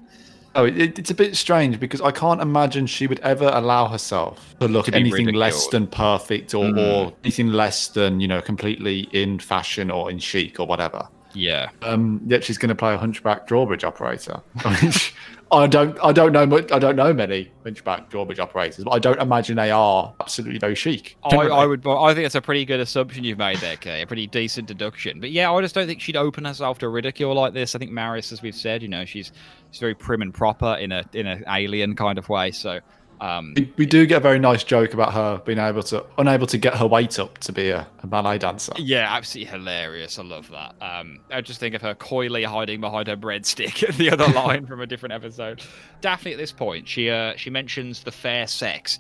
[0.54, 4.54] oh, it, it's a bit strange because I can't imagine she would ever allow herself
[4.60, 6.78] to look To anything less than perfect or, Mhm.
[7.08, 11.08] or anything less than you know completely in fashion or in chic or whatever.
[11.34, 11.70] Yeah.
[11.82, 14.40] Um, yet she's going to play a hunchback drawbridge operator.
[14.64, 14.94] I,
[15.52, 18.98] I don't, I don't know, much, I don't know many hunchback drawbridge operators, but I
[18.98, 21.18] don't imagine they are absolutely very chic.
[21.24, 21.36] I.
[21.36, 21.86] I would.
[21.86, 24.00] I think that's a pretty good assumption you've made there, Kay.
[24.00, 25.20] A pretty decent deduction.
[25.20, 27.74] But yeah, I just don't think she'd open herself to ridicule like this.
[27.74, 29.30] I think Maris, as we've said, you know, she's
[29.70, 32.50] she's very prim and proper in a in an alien kind of way.
[32.50, 32.80] So,
[33.22, 36.46] um, We, we do get a very nice joke about her being able to, unable
[36.48, 38.72] to get her weight up to be a, a ballet dancer.
[38.76, 40.18] yeah, absolutely hilarious.
[40.18, 40.74] I love that.
[40.80, 43.96] Um, I just think of her coyly hiding behind her breadstick.
[43.96, 45.62] the other line from a different episode.
[46.00, 48.98] Daphne, at this point, she uh, she mentions the fair sex.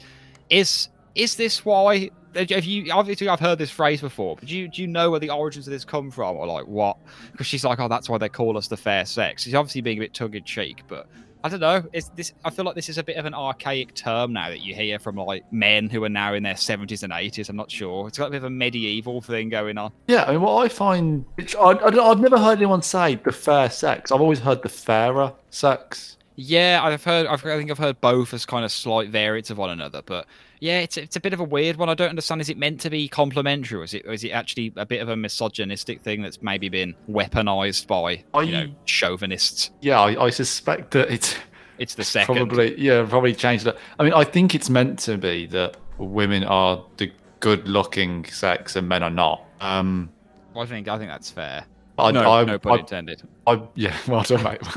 [0.50, 2.10] Is is this why?
[2.34, 5.20] Have you obviously I've heard this phrase before, but do you do you know where
[5.20, 6.96] the origins of this come from, or like what?
[7.32, 9.42] Because she's like, oh, that's why they call us the fair sex.
[9.42, 11.08] She's obviously being a bit tongue in cheek, but
[11.44, 11.82] I don't know.
[11.92, 12.32] It's this.
[12.44, 14.98] I feel like this is a bit of an archaic term now that you hear
[14.98, 17.48] from like men who are now in their seventies and eighties.
[17.48, 18.06] I'm not sure.
[18.06, 19.92] It's got a bit of a medieval thing going on.
[20.06, 21.24] Yeah, I mean, what I find,
[21.58, 24.12] I, I, I've never heard anyone say the fair sex.
[24.12, 26.16] I've always heard the fairer sex.
[26.36, 27.26] Yeah, I've heard.
[27.26, 30.02] I've, I think I've heard both as kind of slight variants of one another.
[30.02, 30.26] But
[30.62, 31.88] yeah, it's it's a bit of a weird one.
[31.88, 32.40] I don't understand.
[32.40, 35.02] Is it meant to be complimentary, or is it or is it actually a bit
[35.02, 39.72] of a misogynistic thing that's maybe been weaponized by you know chauvinists?
[39.80, 41.34] Yeah, I, I suspect that it's
[41.78, 42.36] It's the second.
[42.36, 43.76] probably, yeah, probably changed it.
[43.98, 48.76] I mean, I think it's meant to be that women are the good looking sex
[48.76, 49.44] and men are not.
[49.60, 50.10] Um,
[50.56, 51.64] I think I think that's fair.
[51.98, 53.22] I, no, I, no pun I, intended.
[53.46, 54.60] I, yeah, well done, mate.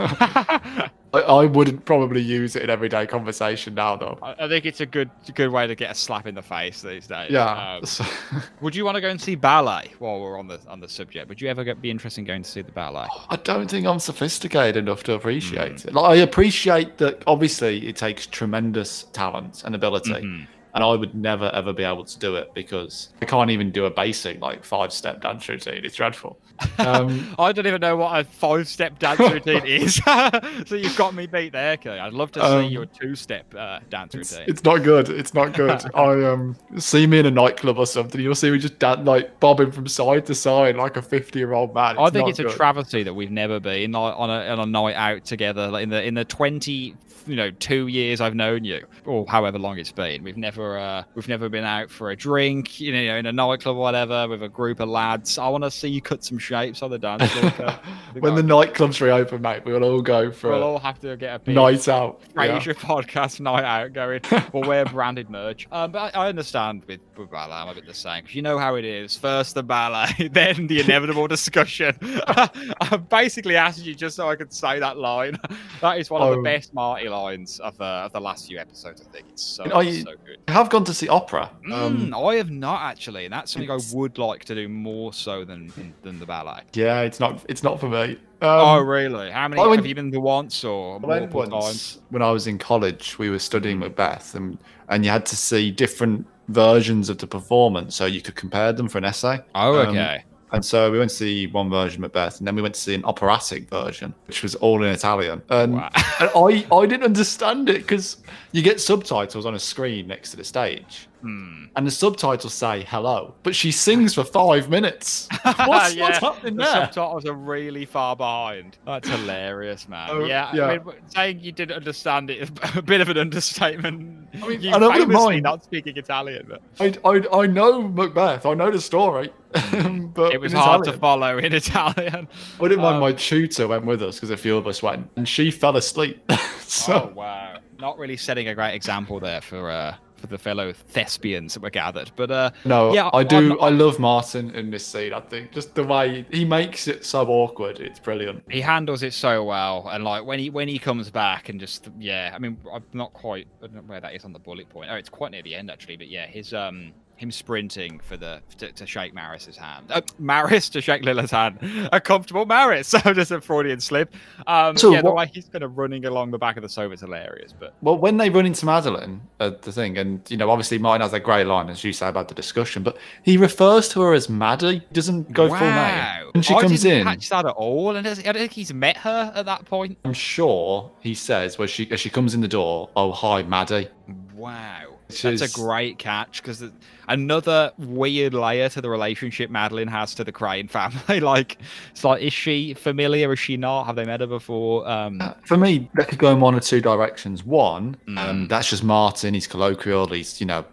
[1.13, 4.19] I, I wouldn't probably use it in everyday conversation now, though.
[4.21, 7.07] I think it's a good good way to get a slap in the face these
[7.07, 7.31] days.
[7.31, 7.79] Yeah.
[7.81, 10.89] Um, would you want to go and see ballet while we're on the on the
[10.89, 11.29] subject?
[11.29, 13.07] Would you ever get, be interested in going to see the ballet?
[13.29, 15.87] I don't think I'm sophisticated enough to appreciate Hmm.
[15.89, 15.93] it.
[15.93, 20.11] Like, I appreciate that obviously it takes tremendous talent and ability.
[20.11, 20.47] Mhm.
[20.75, 23.85] And I would never ever be able to do it because I can't even do
[23.85, 25.83] a basic like five step dance routine.
[25.83, 26.37] It's dreadful.
[26.77, 29.95] Um, I don't even know what a five-step dance routine is.
[30.65, 31.99] so you've got me beat there, Kay.
[31.99, 34.45] I'd love to see Um, your two-step uh, dance it's, routine.
[34.49, 35.09] it's not good.
[35.09, 35.81] It's not good.
[35.95, 38.21] I um see me in a nightclub or something.
[38.21, 41.53] You'll see me just dan- like bobbing from side to side like a fifty year
[41.53, 41.97] old man.
[41.97, 44.65] I think not it's a travesty that we've never been like, on a on a
[44.65, 46.95] night out together like, in the in the twenty
[47.27, 50.23] you know two years I've known you or however long it's been.
[50.23, 53.75] We've never uh, we've never been out for a drink, you know, in a nightclub
[53.77, 55.37] or whatever with a group of lads.
[55.37, 57.51] I want to see you cut some shapes on the dance floor.
[57.51, 57.63] Kay.
[57.65, 57.79] I
[58.13, 61.15] think when the nightclubs reopen, mate, we will all go for we'll all have to
[61.17, 62.21] get a big night out.
[62.35, 62.59] Yeah.
[62.59, 64.21] Frasier podcast night out going.
[64.53, 65.67] We'll wear branded merch.
[65.75, 68.41] Um, but I, I understand with, with ballet, I'm a bit the same because you
[68.41, 69.17] know how it is.
[69.17, 71.97] First the ballet, then the inevitable discussion.
[72.01, 75.37] I basically asked you just so I could say that line.
[75.81, 76.43] That is one of the Oh.
[76.43, 79.01] best Marty lines of, uh, of the last few episodes.
[79.01, 80.37] I think it's so you- so good.
[80.47, 81.49] I have gone to see opera.
[81.71, 85.13] Um, Mm, I have not actually, and that's something I would like to do more
[85.13, 85.71] so than
[86.03, 86.61] than the ballet.
[86.73, 87.43] yeah, it's not.
[87.49, 88.17] It's not for me.
[88.41, 89.31] oh Um, really?
[89.31, 91.99] How many I went- have you been to once or I multiple times?
[92.09, 93.17] when I was in college.
[93.17, 94.57] We were studying Macbeth, and
[94.89, 98.87] and you had to see different versions of the performance so you could compare them
[98.87, 99.39] for an essay.
[99.55, 100.23] Oh Um, okay.
[100.55, 102.79] And so we went to see one version of Macbeth, and then we went to
[102.79, 105.41] see an operatic version, which was all in Italian.
[105.49, 105.89] And, Wow.
[106.21, 108.17] and I, I didn't understand it because
[108.53, 111.65] you get subtitles on a screen next to the stage, Hmm.
[111.75, 115.27] and the subtitles say hello, but she sings for five minutes.
[115.43, 116.73] What's, Yeah, what's happening the there?
[116.73, 118.77] subtitles are really far behind.
[118.85, 120.09] That's hilarious, man.
[120.11, 120.65] Oh, yeah, yeah.
[120.65, 124.27] I mean, saying you didn't understand it is a bit of an understatement.
[124.41, 125.43] I mean, you I don't mind.
[125.43, 130.39] not speaking Italian, but I, I, I know Macbeth, I know the story, but it
[130.41, 132.27] was hard to follow in Italian.
[132.59, 135.09] I didn't mind Um, my tutor went with us because a few of us went,
[135.15, 136.21] and she fell asleep.
[136.59, 139.95] so Oh wow, not really setting a great example there for uh,
[140.27, 142.11] for the fellow thespians that were gathered.
[142.15, 143.35] But uh, no, Yeah, I do.
[143.35, 145.13] I'm- I love Martin in this scene.
[145.13, 147.79] I think just the way he makes it so awkward.
[147.79, 148.43] It's brilliant.
[148.49, 151.89] he handles it so well and like when he when he comes back and just
[151.99, 154.67] yeah i mean i'm not quite i don't know where that is on the bullet
[154.69, 158.17] point oh it's quite near the end actually but yeah his um him sprinting for
[158.17, 159.85] the to, to shake Maris's hand.
[159.89, 161.57] Uh, Maris to shake Lila's hand.
[161.91, 162.87] A comfortable Maris.
[162.95, 164.13] So just a Freudian slip.
[164.47, 166.93] Um, So yeah, the way he's kind of running along the back of the sofa
[166.93, 167.53] is hilarious.
[167.57, 171.01] But Well, when they run into Madeline, uh, the thing, and you know, obviously Martin
[171.01, 174.13] has that great line, as you say about the discussion, but he refers to her
[174.13, 174.79] as Maddie.
[174.79, 176.31] He doesn't go full name.
[176.33, 178.73] When she I comes didn't in, catch that at all, and I don't think he's
[178.73, 179.97] met her at that point.
[180.05, 183.87] I'm sure he says, "When she as she comes in the door, oh hi, Maddie."
[184.33, 184.95] Wow.
[185.07, 186.63] That's a great catch because
[187.07, 191.19] another weird layer to the relationship Madeline has to the Crane family.
[191.33, 191.57] like,
[191.91, 193.31] it's like, is she familiar?
[193.33, 193.85] Is she not?
[193.85, 194.87] Have they met her before?
[194.87, 197.43] Um, Uh, For me, that could go in one or two directions.
[197.43, 198.17] One, Mm.
[198.17, 199.33] um, that's just Martin.
[199.33, 200.07] He's colloquial.
[200.07, 200.65] He's, you know,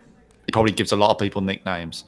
[0.46, 2.04] he probably gives a lot of people nicknames.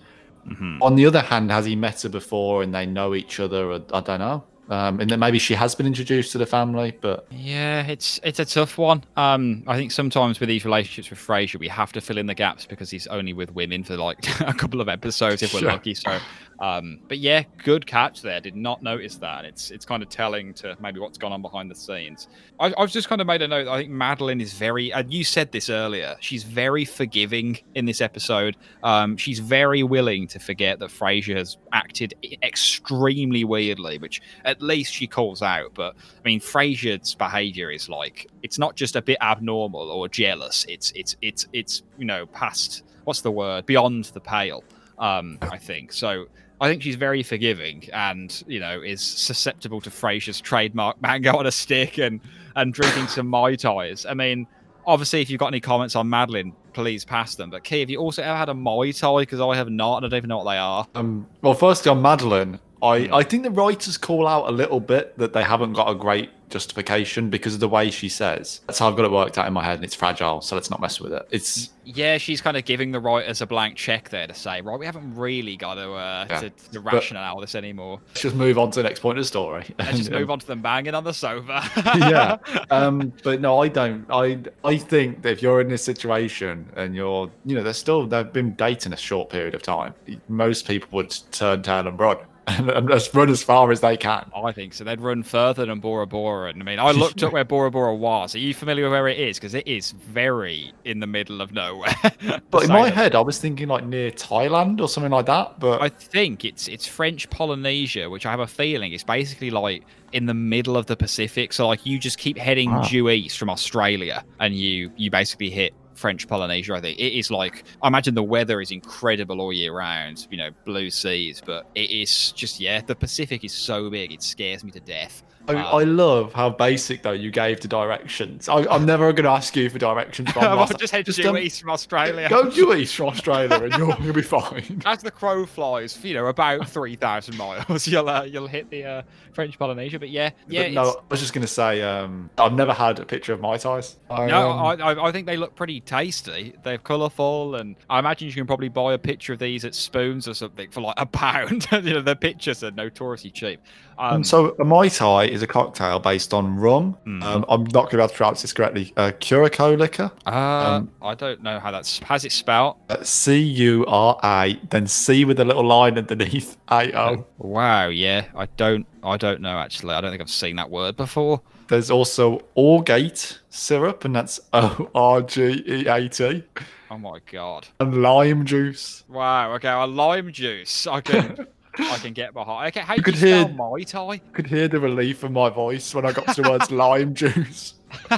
[0.48, 0.78] mhm.
[0.82, 3.70] On the other hand, has he met her before and they know each other?
[3.72, 4.44] Or, I don't know.
[4.70, 8.38] Um, and then maybe she has been introduced to the family, but Yeah, it's it's
[8.38, 9.04] a tough one.
[9.16, 12.34] Um, I think sometimes with these relationships with Frasier, we have to fill in the
[12.34, 15.68] gaps because he's only with women for like a couple of episodes if we're Sure.
[15.72, 15.92] lucky.
[15.94, 16.18] So,
[16.60, 18.40] um, but yeah, good catch there.
[18.40, 19.44] Did not notice that.
[19.44, 22.28] It's it's kind of telling to maybe what's gone on behind the scenes.
[22.58, 23.68] I, I've just kind of made a note.
[23.68, 26.16] I think Madeline is very, and you said this earlier.
[26.20, 28.56] She's very forgiving in this episode.
[28.82, 34.22] Um, she's very willing to forget that Frasier has acted extremely weirdly, which
[34.54, 35.74] at least she calls out.
[35.74, 40.64] But I mean, Frasier's behavior is like it's not just a bit abnormal or jealous.
[40.68, 44.64] It's it's it's it's you know past what's the word beyond the pale.
[44.98, 46.26] Um, I think so.
[46.60, 51.46] I think she's very forgiving and you know is susceptible to Frasier's trademark mango on
[51.46, 52.20] a stick and
[52.56, 54.06] and drinking some mai tais.
[54.08, 54.46] I mean,
[54.86, 57.50] obviously, if you've got any comments on Madeline, please pass them.
[57.50, 59.22] But Key, have you also ever had a mai tai?
[59.22, 60.86] Because I have not, and I don't even know what they are.
[60.94, 63.18] Um, well, firstly on Madeline, I.
[63.18, 66.30] I think the writers call out a little bit that they haven't got a great
[66.50, 68.60] justification because of the way she says.
[68.66, 70.70] That's how I've got it worked out in my head, and it's fragile, so let's
[70.70, 71.26] not mess with it.
[71.32, 74.78] It's Yeah, she's kind of giving the writers a blank check there to say, right,
[74.78, 76.40] we haven't really got to uh, Yeah.
[76.40, 78.00] to, to rationale this anymore.
[78.08, 79.64] let's just move on to the next point of the story.
[79.80, 81.62] Let's just move on to them banging on the sofa.
[81.98, 82.36] yeah.
[82.70, 84.06] Um, but no, I don't.
[84.10, 88.06] I I think that if you're in this situation and you're, you know, they're still
[88.06, 89.94] they've been dating a short period of time.
[90.28, 93.96] Most people would turn tail and run and, and just run as far as they
[93.96, 94.30] can.
[94.34, 94.84] I think so.
[94.84, 96.50] They'd run further than Bora Bora.
[96.50, 98.34] And I mean, I looked up where Bora Bora was.
[98.34, 99.38] Are you familiar with where it is?
[99.38, 101.94] Because it is very in the middle of nowhere.
[102.50, 105.58] But in my head, I was thinking like near Thailand or something like that.
[105.58, 109.84] But I think it's it's French Polynesia, which I have a feeling is basically like
[110.12, 111.52] in the middle of the Pacific.
[111.52, 112.86] So like you just keep heading Ah.
[112.88, 116.74] due east from Australia, and you you basically hit French Polynesia.
[116.74, 120.26] I think it is like I imagine the weather is incredible all year round.
[120.30, 122.80] You know, blue seas, but it is just yeah.
[122.80, 125.22] The Pacific is so big, it scares me to death.
[125.48, 128.48] I, I love how basic though you gave the directions.
[128.48, 130.30] I, I'm never going to ask you for directions.
[130.30, 132.28] From I'll just head Just, due um, east from Australia.
[132.28, 134.82] Go due east from Australia and you'll, to be fine.
[134.86, 138.84] As the crow flies, you know, about three thousand miles, you'll uh, you'll hit the
[138.84, 139.02] uh,
[139.32, 139.98] French Polynesia.
[139.98, 140.64] But yeah, yeah.
[140.64, 143.40] But no, I was just going to say um, I've never had a picture of
[143.40, 143.96] mai tais.
[144.10, 146.54] I, No, um, I, I, I think they look pretty tasty.
[146.62, 150.26] They're colourful, and I imagine you can probably buy a picture of these at Spoons
[150.26, 151.66] or something for like a pound.
[151.72, 153.60] you know, the pictures are notoriously cheap.
[153.98, 156.96] Um, so a Mai Tai is a cocktail based on rum.
[157.06, 157.22] Mhm.
[157.22, 158.92] Um, I'm not going to be able to pronounce this correctly.
[158.96, 160.10] Uh, Curacao liquor.
[160.26, 162.76] uh, um, I don't know how that's how's it spelled.
[162.88, 166.56] Uh, C U R A, then C with a little line underneath.
[166.70, 167.26] A O.
[167.38, 169.94] Wow, yeah, I don't, I don't know actually.
[169.94, 171.40] I don't think I've seen that word before.
[171.68, 176.42] There's also Orgeat syrup, and that's O R G E A T,
[176.90, 177.68] Oh my god!
[177.80, 179.04] and lime juice.
[179.08, 179.52] Wow.
[179.54, 180.86] Okay, A lime juice.
[180.86, 181.46] I can,
[181.78, 182.68] I can get behind.
[182.68, 184.12] Okay, how do you could spell hear- Mai Tai?
[184.14, 187.14] You could hear the relief in my voice when I got to the words lime
[187.14, 187.74] juice.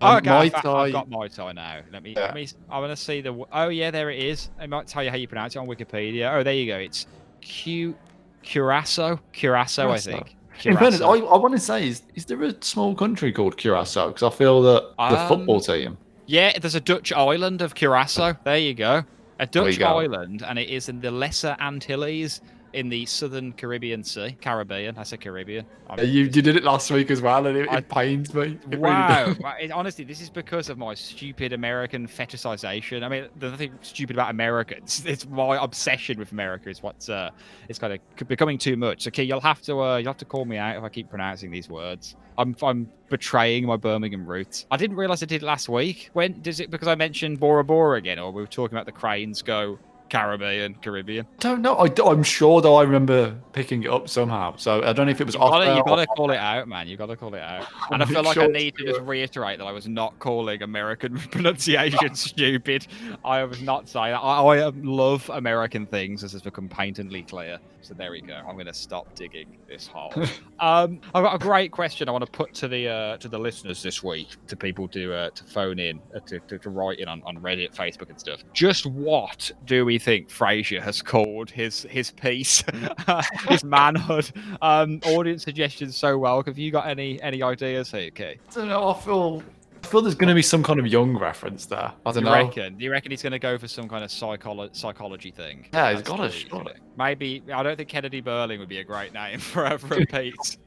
[0.00, 1.80] Oh, Um, okay, I've, I've got Mai Tai now.
[1.92, 2.26] Let me, Yeah.
[2.26, 2.46] let me.
[2.70, 3.36] I want to see the.
[3.52, 4.48] Oh yeah, there it is.
[4.62, 6.32] It might tell you how you pronounce it on Wikipedia.
[6.32, 6.76] Oh, there you go.
[6.78, 7.08] It's
[7.40, 7.96] Q,
[8.44, 9.98] Curacao, Curacao, I Curacao.
[10.24, 10.36] think.
[10.64, 14.08] In fairness, I, I want to say, is, is there a small country called Curacao?
[14.08, 15.98] Because I feel that the Um, football team.
[16.26, 18.36] Yeah, there's a Dutch island of Curacao.
[18.44, 19.02] There you go.
[19.40, 19.98] A Dutch go.
[19.98, 22.40] island, and it is in the Lesser Antilles
[22.72, 24.36] in the southern Caribbean Sea.
[24.40, 24.96] Caribbean.
[24.98, 25.64] I said Caribbean.
[25.98, 28.58] You, you did it last week as well, and it, I- it pains me.
[28.70, 29.34] It Wow.
[29.40, 33.02] Wow, it- honestly, this is because of my stupid American fetishization.
[33.02, 35.04] I mean, there's nothing stupid about Americans.
[35.06, 37.30] It's my obsession with America is what's uh,
[37.68, 39.06] it's kind of becoming too much.
[39.08, 41.50] Okay, you'll have to uh, you'll have to call me out if I keep pronouncing
[41.50, 42.16] these words.
[42.36, 44.66] I'm I'm betraying my Birmingham roots.
[44.70, 46.10] I didn't realize I did it last week.
[46.12, 46.70] When does it?
[46.70, 50.74] Because I mentioned Bora Bora again, or we were talking about the cranes go Caribbean,
[50.80, 51.26] Caribbean.
[51.40, 51.74] don't know.
[51.74, 52.76] I, am sure though.
[52.76, 54.56] I remember picking it up somehow.
[54.56, 55.52] So I don't know if it was You off.
[55.52, 56.88] gotta, you gotta call it out, man.
[56.88, 57.66] You gotta call it out.
[57.90, 60.62] And I feel like I need to to- just reiterate that I was not calling
[60.62, 62.86] American pronunciation stupid.
[63.24, 64.20] I was not saying that.
[64.20, 67.58] I, I love American things, This has become patently clear.
[67.80, 68.34] So there we go.
[68.34, 70.12] I'm gonna stop digging this hole.
[70.60, 73.38] um, I've got a great question I want to put to the uh, to the
[73.38, 76.98] listeners this week, to people to uh, to phone in, uh, to, to, to write
[76.98, 78.42] in on, on Reddit, Facebook, and stuff.
[78.52, 82.62] Just what do we think Frasier has called his his piece,
[83.48, 84.30] his manhood?
[84.62, 86.52] Um, audience suggestions so welcome.
[86.52, 88.24] Have you got any any ideas here, Key?
[88.24, 88.88] I don't know.
[88.90, 89.42] I feel.
[89.84, 91.92] I feel there's going to be some kind of Jung reference there.
[92.04, 92.32] I don't You know.
[92.32, 92.76] reckon?
[92.76, 95.68] Do you reckon he's going to go for some kind of psycholo- psychology thing?
[95.72, 96.64] Yeah, he's That's gotta, what he's surely.
[96.64, 99.94] gonna- Maybe I don't think Kennedy Burling would be a great name for a, for
[100.02, 100.58] a piece.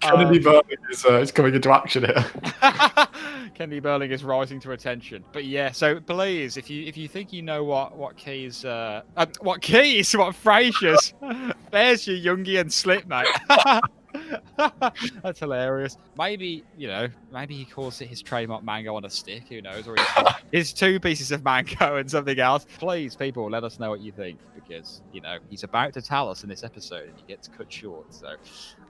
[0.00, 2.26] Kennedy Um, Burling is, uh, is coming into action here.
[3.54, 5.24] Kennedy Burling is rising to attention.
[5.32, 9.02] But yeah, so please, if you if you think you know what what keys uh,
[9.16, 11.14] uh what keys what Frasier's,
[11.70, 13.26] there's your Jungian slip, mate.
[15.22, 15.98] That's hilarious.
[16.16, 19.48] Maybe you know, maybe he calls it his trademark mango on a stick.
[19.48, 19.86] Who knows?
[19.86, 22.66] Or he's, his two pieces of mango and something else.
[22.78, 26.28] Please, people, let us know what you think because you know he's about to tell
[26.28, 28.12] us in this episode, and he gets cut short.
[28.14, 28.34] So,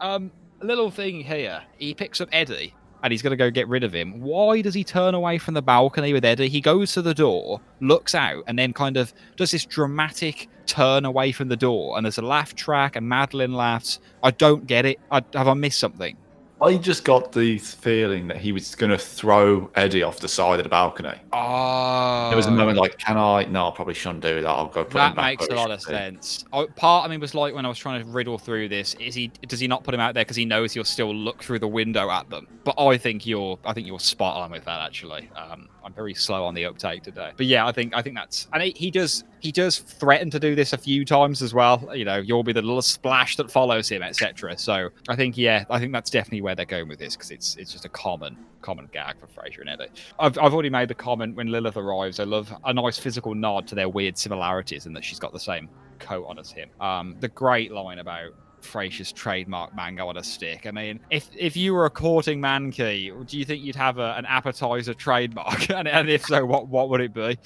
[0.00, 0.30] um,
[0.62, 1.62] little thing here.
[1.76, 4.20] He picks up Eddie and he's going to go get rid of him.
[4.22, 6.48] Why does he turn away from the balcony with Eddie?
[6.48, 11.04] He goes to the door, looks out, and then kind of does this dramatic turn
[11.04, 11.98] away from the door.
[11.98, 14.00] And there's a laugh track, and Madeline laughs.
[14.22, 14.98] I don't get it.
[15.10, 16.16] I, have I missed something?
[16.60, 20.60] I just got the feeling that he was going to throw Eddie off the side
[20.60, 21.18] of the balcony.
[21.32, 23.44] Oh, There was a moment like, "Can I?
[23.44, 24.48] No, I probably shouldn't do that.
[24.48, 26.44] I'll go put him That makes a lot of sense.
[26.52, 29.14] Oh, part of me was like when I was trying to riddle through this: is
[29.14, 31.58] he does he not put him out there because he knows he'll still look through
[31.58, 32.46] the window at them?
[32.62, 34.80] But I think you're I think you're spot on with that.
[34.80, 37.32] Actually, um, I'm very slow on the uptake today.
[37.36, 40.40] But yeah, I think I think that's and he, he does he does threaten to
[40.40, 41.88] do this a few times as well.
[41.94, 44.56] You know, you'll be the little splash that follows him, etc.
[44.58, 47.56] So I think yeah, I think that's definitely where they're going with this because it's
[47.56, 49.90] it's just a common common gag for Frasier and Eddie.
[50.18, 52.18] I've, I've already made the comment when Lilith arrives.
[52.18, 55.40] I love a nice physical nod to their weird similarities and that she's got the
[55.40, 55.68] same
[55.98, 56.70] coat on as him.
[56.80, 58.32] Um, the great line about
[58.64, 60.66] Frasier's trademark mango on a stick.
[60.66, 63.98] I mean, if if you were a courting man key, do you think you'd have
[63.98, 65.70] a, an appetizer trademark?
[65.78, 67.38] and, and if so, what what would it be?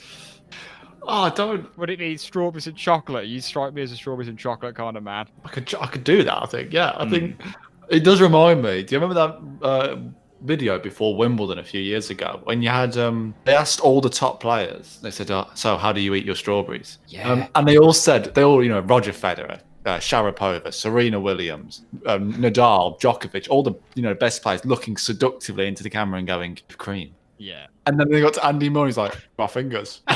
[1.03, 1.77] Oh, I don't.
[1.79, 3.27] Would it be strawberries and chocolate?
[3.27, 5.27] You strike me as a strawberries and chocolate kind of man.
[5.45, 5.73] I could.
[5.81, 6.43] I could do that.
[6.43, 6.73] I think.
[6.73, 6.93] Yeah.
[6.97, 7.11] I Hmm.
[7.11, 7.43] think
[7.89, 8.83] it does remind me.
[8.83, 9.14] Do you remember
[9.61, 9.97] that uh,
[10.43, 12.97] video before Wimbledon a few years ago when you had?
[12.99, 14.99] Um, they asked all the top players.
[15.01, 17.31] They said, uh, "So, how do you eat your strawberries?" Yeah.
[17.31, 19.61] Um, and they all said they all, you know, Roger Federer.
[19.89, 25.66] Uh, Sharapova, Serena Williams, um, Nadal, Djokovic, all the you know best players looking seductively
[25.66, 27.68] into the camera and going cream, Yeah.
[27.86, 28.89] And then they got to Andy Murray.
[28.89, 30.03] He's like, my fingers.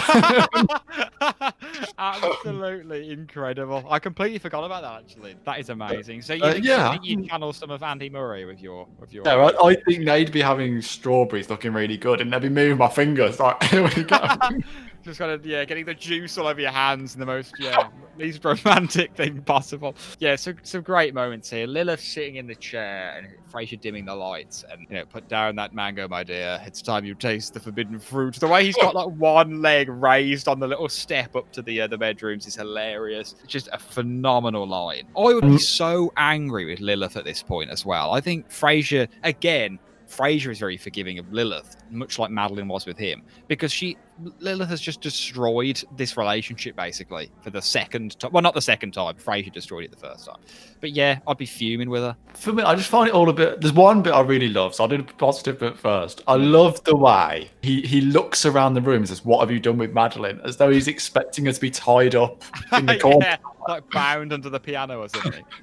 [1.99, 3.83] Absolutely incredible.
[3.89, 5.05] I completely forgot about that.
[5.05, 6.21] Actually, that is amazing.
[6.21, 6.99] So you Uh, think, yeah.
[7.03, 9.23] you, channel some of Andy Murray with your with your.
[9.25, 9.55] Yeah, right.
[9.65, 13.41] I think they'd be having strawberries looking really good, and they'd be moving my fingers
[13.41, 14.19] like, here we go.
[15.03, 17.89] Just kind of yeah, getting the juice all over your hands in the most yeah
[18.19, 19.95] least romantic thing possible.
[20.19, 21.67] Yeah, so some great moments here.
[21.67, 25.57] Lilith sitting in the chair and Frasier dimming the lights and you know put down
[25.57, 26.61] that mango, my dear.
[26.65, 28.37] It's time you taste the forbidden fruit.
[28.37, 31.83] The way he's got like one leg raised on the little step up to the
[31.83, 33.35] uh, the bedrooms is hilarious.
[33.43, 35.09] It's just a phenomenal line.
[35.17, 38.13] I would be so angry with Lilith at this point as well.
[38.13, 39.79] I think Frasier again.
[40.09, 43.97] Frasier is very forgiving of Lilith, much like Madeline was with him, because she
[44.41, 48.33] Lilith has just destroyed this relationship basically for the second time.
[48.33, 49.15] Well, not the second time.
[49.17, 50.39] Frasier destroyed it the first time.
[50.81, 52.17] But yeah, I'd be fuming with her.
[52.35, 53.61] For me, I just find it all a bit.
[53.61, 56.23] There's one bit I really love, so I'll do the positive bit first.
[56.27, 59.61] I love the way he he looks around the room and says, "What have you
[59.61, 62.43] done with Madeline?" As though he's expecting her to be tied up
[62.77, 63.19] in the corner.
[63.25, 63.37] yeah,
[63.69, 65.45] like bound under the piano or something.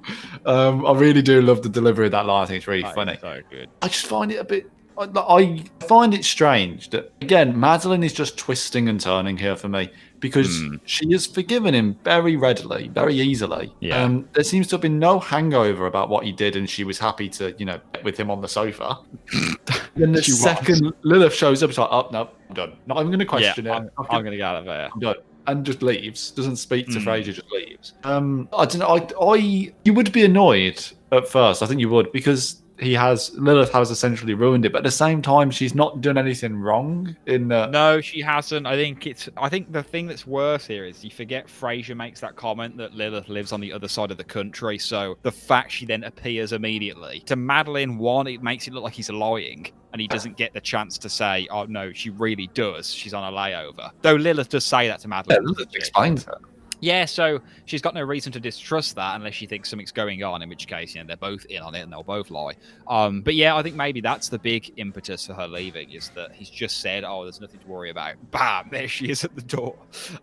[0.46, 2.44] Um, I really do love the delivery of that line.
[2.44, 3.18] I think it's really That funny.
[3.20, 3.70] So good.
[3.82, 4.72] I just find it a bit.
[5.00, 9.90] I, find it strange that again, Madeline is just twisting and turning here for me
[10.20, 10.76] because Hmm.
[10.86, 13.74] she has forgiven him very readily, very easily.
[13.80, 14.04] Yeah.
[14.04, 17.00] Um, there seems to have been no hangover about what he did, and she was
[17.00, 18.98] happy to, you know, get with him on the sofa.
[19.96, 20.42] then the She was.
[20.42, 22.74] second Lilith shows up, it's like, oh no, I'm done.
[22.86, 23.94] Not even going to Yeah, question I'm, it.
[23.98, 24.90] I'm gonna get out of there.
[24.94, 25.16] I'm done.
[25.48, 26.32] And just leaves.
[26.32, 27.04] Doesn't speak to Mm.
[27.06, 27.34] Frasier.
[27.34, 27.94] Just leaves.
[28.04, 28.88] Um, I don't know.
[29.26, 31.64] I, I, you would be annoyed at first.
[31.64, 34.72] I think you would because he has Lilith has essentially ruined it.
[34.72, 37.16] But at the same time, she's not done anything wrong.
[37.26, 38.66] In the No, she hasn't.
[38.66, 39.30] I think it's.
[39.38, 42.94] I think the thing that's worse here is you forget Frasier makes that comment that
[42.94, 44.78] Lilith lives on the other side of the country.
[44.78, 48.94] So the fact she then appears immediately to Madeline, one, it makes it look like
[48.94, 52.92] he's lying, and he doesn't get the chance to say, "Oh no, she really does.
[52.94, 55.46] She's on a layover." Though Lilith does say that to yeah, Madeline.
[55.46, 56.36] Lilith explains it.
[56.82, 60.42] Yeah, so she's got no reason to distrust that unless she thinks something's going on,
[60.42, 62.54] in which case, you know, they're both in on it and they'll both lie.
[62.88, 66.32] Um, but yeah, I think maybe that's the big impetus for her leaving is that
[66.32, 69.42] he's just said, "Oh, there's nothing to worry about." Bam, there she is at the
[69.42, 69.76] door.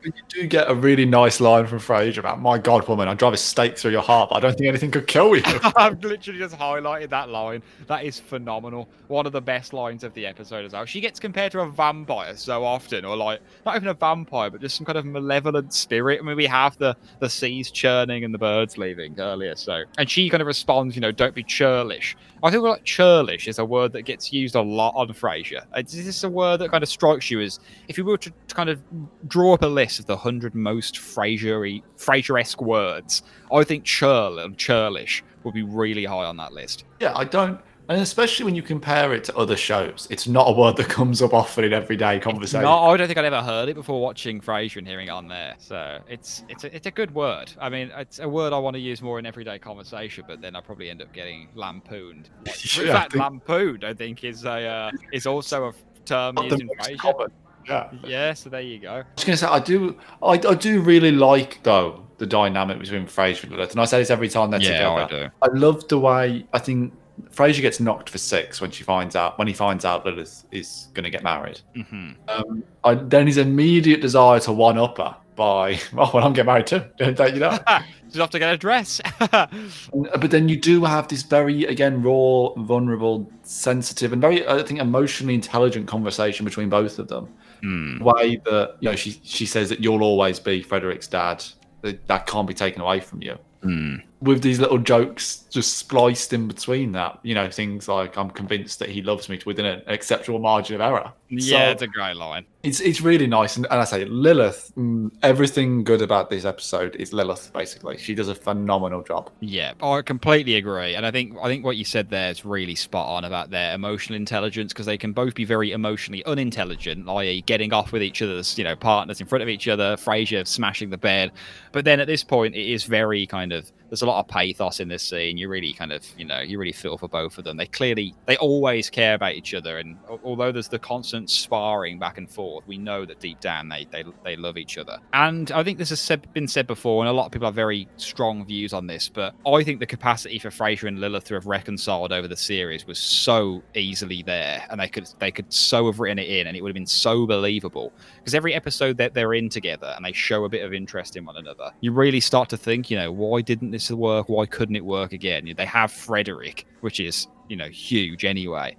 [0.02, 3.34] You do get a really nice line from Frasier about, "My God, woman, I'd drive
[3.34, 5.42] a stake through your heart, but I don't think anything could kill you."
[5.76, 7.62] I've literally just highlighted that line.
[7.86, 8.88] That is phenomenal.
[9.08, 10.84] One of the best lines of the episode as well.
[10.86, 14.60] She gets compared to a vampire so often, or like not even a vampire, but
[14.60, 16.20] just some kind of malevolent spirit.
[16.20, 19.56] I mean, we have the the seas churning and the birds leaving earlier.
[19.56, 22.16] So, and she kind of responds, you know, don't be churlish.
[22.42, 25.64] I think like churlish is a word that gets used a lot on Frasier.
[25.74, 28.32] Uh, is this a word that kind of strikes you as if you were to
[28.48, 28.82] kind of
[29.26, 33.22] draw up a list of the hundred most Frasier Frasier-esque words.
[33.52, 36.84] I think churl and churlish would be really high on that list.
[37.00, 37.60] yeah, I don't.
[37.88, 41.22] And especially when you compare it to other shows, it's not a word that comes
[41.22, 42.62] up often in everyday conversation.
[42.62, 45.28] No, I don't think I'd ever heard it before watching Frasier and hearing it on
[45.28, 45.54] there.
[45.58, 47.52] So it's it's a, it's a good word.
[47.60, 50.56] I mean, it's a word I want to use more in everyday conversation, but then
[50.56, 52.30] I probably end up getting lampooned.
[52.46, 55.72] Like, in Yeah, I fact, think- lampooned, I think, is a uh, is also a
[56.04, 57.28] term used in Frasier.
[57.68, 57.90] Yeah.
[58.04, 58.90] Yeah, so there you go.
[58.92, 63.06] I was gonna say I do I, I do really like though the dynamic between
[63.06, 64.86] Frasier and Lilith, and I say this every time they're together.
[64.88, 65.28] I do.
[65.42, 66.92] I love the way I think
[67.30, 70.88] Frasier gets knocked for six when she finds out when he finds out Lilith is
[70.94, 71.60] gonna get married.
[71.74, 76.32] hmm Um, I, then his immediate desire to one up her by oh well I'm
[76.32, 77.58] getting married too, don't you know?
[78.06, 79.00] Just have to get a dress.
[79.20, 84.80] But then you do have this very, again, raw, vulnerable, sensitive, and very, I think,
[84.80, 87.28] emotionally intelligent conversation between both of them.
[87.62, 87.98] Hmm.
[87.98, 91.44] The way that you know she she says that you'll always be Frederick's dad.
[91.82, 93.36] That, that can't be taken away from you.
[93.62, 93.96] Hmm.
[94.26, 98.78] With these little jokes just spliced in between that, you know, things like I'm convinced
[98.80, 101.12] that he loves me within an acceptable margin of error.
[101.30, 102.44] Yeah, So- it's a great line.
[102.62, 104.72] it's it's really nice, and, and I say Lilith.
[104.76, 107.50] mm, Everything good about this episode is Lilith.
[107.52, 109.30] Basically, she does a phenomenal job.
[109.40, 112.74] Yeah, I completely agree, and I think I think what you said there is really
[112.74, 117.42] spot on about their emotional intelligence because they can both be very emotionally unintelligent, i.e.,
[117.42, 119.96] getting off with each other's you know partners in front of each other.
[119.96, 121.32] Frasier smashing the bed,
[121.72, 124.80] but then at this point, it is very kind of there's a lot of pathos
[124.80, 125.38] in this scene.
[125.38, 127.56] You really kind of you know you really feel for both of them.
[127.56, 132.18] They clearly they always care about each other, and although there's the constant sparring back
[132.18, 134.98] and forth, we know that deep down they they, they love each other.
[135.12, 137.54] And I think this has said, been said before, and a lot of people have
[137.54, 139.08] very strong views on this.
[139.08, 142.86] But I think the capacity for Frasier and Lilith to have reconciled over the series
[142.86, 146.56] was so easily there, and they could they could so have written it in, and
[146.56, 147.92] it would have been so believable.
[148.18, 151.24] Because every episode that they're in together and they show a bit of interest in
[151.24, 154.28] one another, you really start to think, you know, why didn't this work?
[154.28, 155.52] Why couldn't it work again?
[155.56, 158.76] They have Frederick, which is you know huge anyway.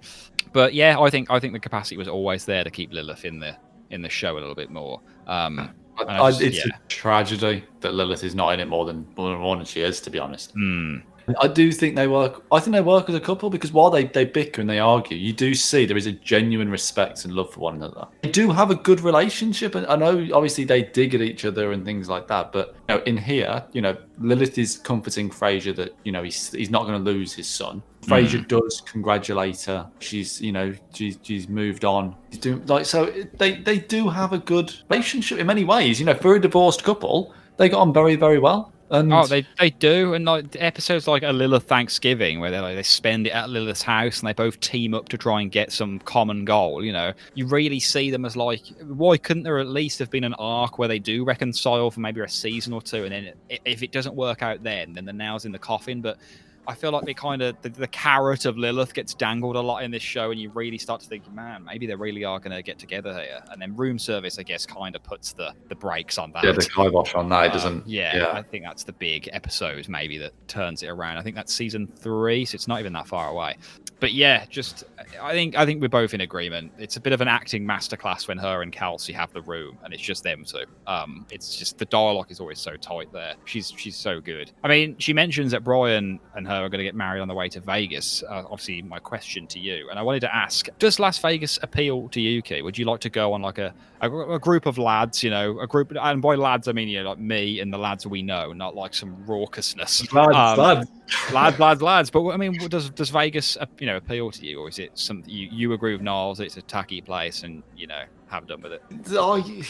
[0.52, 3.38] But yeah, I think I think the capacity was always there to keep Lilith in
[3.38, 3.56] the
[3.90, 5.00] in the show a little bit more.
[5.26, 6.76] Um, I, I just- it's yeah.
[6.76, 10.10] a tragedy that Lilith is not in it more than more than she is, to
[10.10, 10.52] be honest.
[10.52, 10.98] hmm.
[11.40, 12.42] I do think they work.
[12.50, 15.16] I think they work as a couple because while they, they bicker and they argue,
[15.16, 18.06] you do see there is a genuine respect and love for one another.
[18.22, 21.72] They do have a good relationship, and I know obviously they dig at each other
[21.72, 22.52] and things like that.
[22.52, 26.52] But you know, in here, you know, Lilith is comforting Frasier that you know he's
[26.52, 27.82] he's not going to lose his son.
[28.02, 28.08] Mm.
[28.08, 29.90] Frasier does congratulate her.
[30.00, 32.16] She's you know she's she's moved on.
[32.30, 33.12] He's doing like so.
[33.34, 36.00] They they do have a good relationship in many ways.
[36.00, 38.72] You know, for a divorced couple, they got on very very well.
[38.90, 42.76] And Oh, they they do, and like episodes like a Lilith Thanksgiving, where they like
[42.76, 45.72] they spend it at Lilith's house, and they both team up to try and get
[45.72, 46.82] some common goal.
[46.82, 50.24] You know, you really see them as like, why couldn't there at least have been
[50.24, 53.32] an arc where they do reconcile for maybe a season or two, and then
[53.64, 56.00] if it doesn't work out, then then the nails in the coffin.
[56.00, 56.18] But
[56.68, 59.82] I feel like they kind of the, the carrot of Lilith gets dangled a lot
[59.82, 62.54] in this show, and you really start to think, man, maybe they really are going
[62.54, 63.40] to get together here.
[63.50, 66.44] And then room service, I guess, kind of puts the the brakes on that.
[66.44, 67.44] yeah, the kibosh on that.
[67.44, 67.86] It Um, doesn't.
[67.88, 68.32] yeah, yeah.
[68.32, 71.16] I think that's the big episode maybe that turns it around.
[71.18, 73.56] I think that's season three, so it's not even that far away.
[74.00, 74.84] But yeah, just
[75.20, 76.72] I think I think we're both in agreement.
[76.78, 79.92] It's a bit of an acting masterclass when her and Kelsey have the room, and
[79.94, 80.64] it's just them two.
[80.86, 83.34] Um, it's just the dialogue is always so tight there.
[83.46, 84.52] She's she's so good.
[84.62, 87.34] I mean, she mentions that Brian and her are going to get married on the
[87.34, 88.22] way to Vegas.
[88.22, 92.08] Uh, obviously, my question to you, and I wanted to ask: Does Las Vegas appeal
[92.10, 92.62] to you, Key?
[92.62, 95.58] Would you like to go on like a a, a group of lads, you know,
[95.60, 98.22] a group, and by lads I mean you know like me and the lads we
[98.22, 100.12] know, not like some raucousness.
[100.12, 100.90] Lads, Um, lads.
[101.32, 102.10] lads, lads, lads.
[102.10, 105.28] But I mean, does does Vegas, you know, appeal to you, or is it something
[105.32, 106.40] you, you agree with Niles?
[106.40, 108.82] It's a tacky place, and you know, have done with it.
[109.12, 109.64] Oh, he,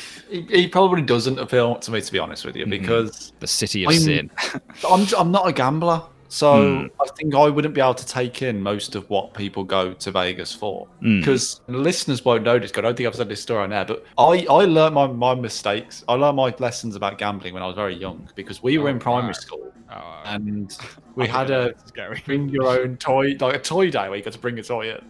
[0.51, 2.71] he probably doesn't appeal to me, to be honest with you, Mhm.
[2.71, 4.31] because The city of I'm- sin.
[4.91, 6.87] I'm I'm not a gambler, so Hmm.
[7.01, 10.11] I think I wouldn't be able to take in most of what people go to
[10.11, 10.87] Vegas for.
[11.03, 11.21] Mm.
[11.21, 12.71] Because listeners won't know this.
[12.77, 15.35] I don't think I've said this story on there, but I I learned my, my
[15.35, 16.05] mistakes.
[16.09, 18.93] I learned my lessons about gambling when I was very young because we were Oh,
[18.93, 19.33] in primary wow.
[19.33, 20.77] school Oh, and
[21.15, 22.23] we had a where this is going.
[22.27, 24.91] bring your own toy like a toy day where you got to bring a toy
[24.91, 25.05] in,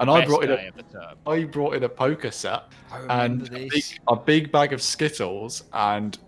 [0.00, 1.16] and I brought in day a of the term.
[1.26, 2.64] I brought in a poker set
[3.08, 6.18] and a big, a big bag of Skittles, and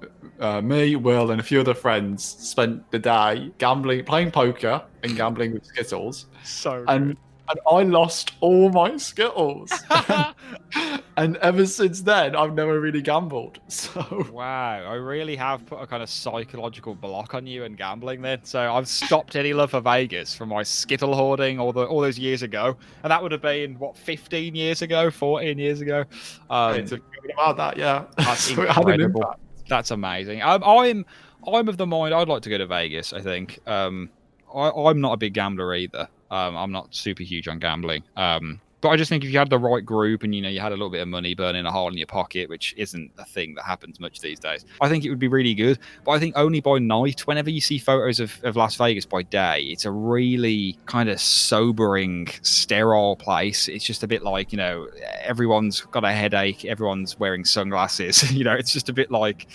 [0.41, 5.17] uh, me, Will, and a few other friends spent the day gambling, playing poker, and
[5.17, 7.17] gambling with Skittles, So and
[7.53, 9.73] and I lost all my Skittles.
[11.17, 13.59] and ever since then, I've never really gambled.
[13.69, 18.23] So Wow, I really have put a kind of psychological block on you and gambling
[18.23, 18.41] then.
[18.45, 22.19] So I've stopped any love for Vegas from my skittle hoarding all the all those
[22.19, 26.05] years ago, and that would have been what 15 years ago, 14 years ago.
[26.49, 28.05] Um, it's about that, yeah.
[28.17, 29.35] That's So it had an incredible.
[29.69, 30.43] That's amazing.
[30.43, 31.05] I'm, I'm
[31.47, 33.13] I'm of the mind I'd like to go to Vegas.
[33.13, 34.11] I think um,
[34.55, 36.09] I, I'm not a big gambler either.
[36.33, 38.03] Um, I'm not super huge on gambling.
[38.17, 40.59] Um, but I just think if you had the right group and you know you
[40.59, 43.25] had a little bit of money burning a hole in your pocket, which isn't a
[43.25, 45.79] thing that happens much these days, I think it would be really good.
[46.05, 49.23] But I think only by night, whenever you see photos of, of Las Vegas by
[49.23, 53.69] day, it's a really kind of sobering, sterile place.
[53.69, 54.89] It's just a bit like you know
[55.21, 58.33] everyone's got a headache, everyone's wearing sunglasses.
[58.37, 59.47] you know, it's just a bit like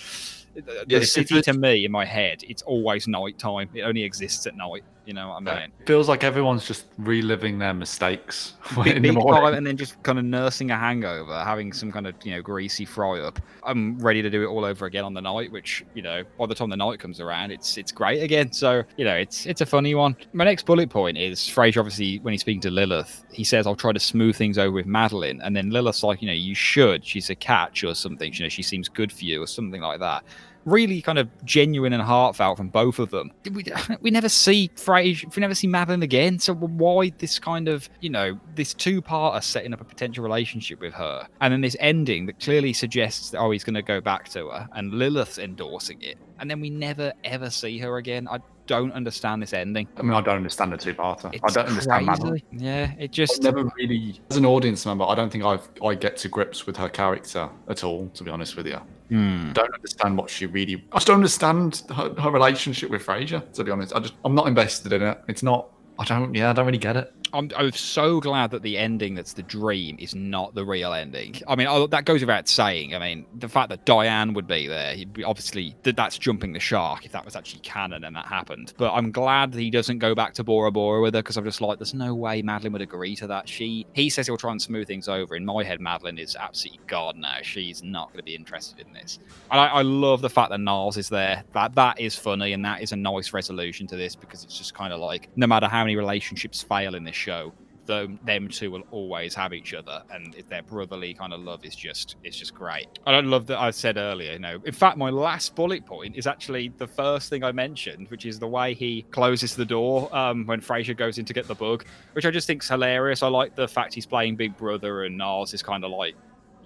[0.86, 2.42] the city to me in my head.
[2.48, 3.68] It's always night time.
[3.74, 4.84] It only exists at night.
[5.08, 5.72] You know what I mean?
[5.80, 9.54] It feels like everyone's just reliving their mistakes big, in the big morning.
[9.54, 12.84] and then just kind of nursing a hangover, having some kind of you know greasy
[12.84, 13.40] fry up.
[13.62, 16.44] I'm ready to do it all over again on the night, which you know by
[16.44, 18.52] the time the night comes around, it's it's great again.
[18.52, 20.14] So you know it's it's a funny one.
[20.34, 21.78] My next bullet point is Frasier.
[21.78, 24.84] Obviously, when he's speaking to Lilith, he says, "I'll try to smooth things over with
[24.84, 27.02] Madeline," and then Lilith's like, "You know, you should.
[27.02, 28.30] She's a catch or something.
[28.34, 30.22] You know, she seems good for you or something like that."
[30.68, 33.32] Really kind of genuine and heartfelt from both of them.
[33.52, 33.64] We,
[34.00, 36.38] we never see Frasier, we never see Madeline again.
[36.38, 40.94] So why this kind of, you know, this two-parter setting up a potential relationship with
[40.94, 44.28] her, and then this ending that clearly suggests that oh he's going to go back
[44.30, 48.28] to her, and Lilith's endorsing it, and then we never ever see her again.
[48.28, 48.38] I
[48.68, 49.88] don't understand this ending.
[49.96, 51.34] I mean, I don't understand the two-parter.
[51.42, 52.30] I don't understand Madeline.
[52.30, 52.44] crazy.
[52.52, 55.94] Yeah, it I've just never really, as an audience member, I don't think I've I
[55.94, 58.08] get to grips with her character at all.
[58.14, 58.80] To be honest with you,
[59.10, 60.84] I don't understand what she really.
[60.92, 63.50] I just don't understand her, her relationship with Frasier.
[63.54, 65.18] To be honest, I just I'm not invested in it.
[65.28, 65.70] It's not.
[65.98, 66.34] I don't.
[66.34, 67.12] Yeah, I don't really get it.
[67.32, 71.36] I'm, I'm so glad that the ending that's the dream is not the real ending.
[71.46, 72.94] I mean, oh, that goes without saying.
[72.94, 76.60] I mean, the fact that Diane would be there, be, obviously, that that's jumping the
[76.60, 78.72] shark if that was actually canon and that happened.
[78.76, 81.44] But I'm glad that he doesn't go back to Bora Bora with her because I'm
[81.44, 83.48] just like, there's no way Madeline would agree to that.
[83.48, 85.36] She, he says he'll try and smooth things over.
[85.36, 87.36] In my head, Madeline is absolutely God now.
[87.42, 89.18] She's not going to be interested in this.
[89.50, 91.44] And I, I love the fact that Niles is there.
[91.52, 94.74] That that is funny and that is a nice resolution to this because it's just
[94.74, 97.52] kind of like no matter how many relationships fail in this show,
[97.88, 101.74] them, them two will always have each other, and their brotherly kind of love is
[101.74, 102.86] just it's just great.
[103.06, 104.32] I don't love that I said earlier.
[104.34, 108.08] You know, in fact, my last bullet point is actually the first thing I mentioned,
[108.10, 111.48] which is the way he closes the door um, when Frasier goes in to get
[111.48, 113.22] the bug, which I just think's hilarious.
[113.22, 116.14] I like the fact he's playing Big Brother and Niles is kind of like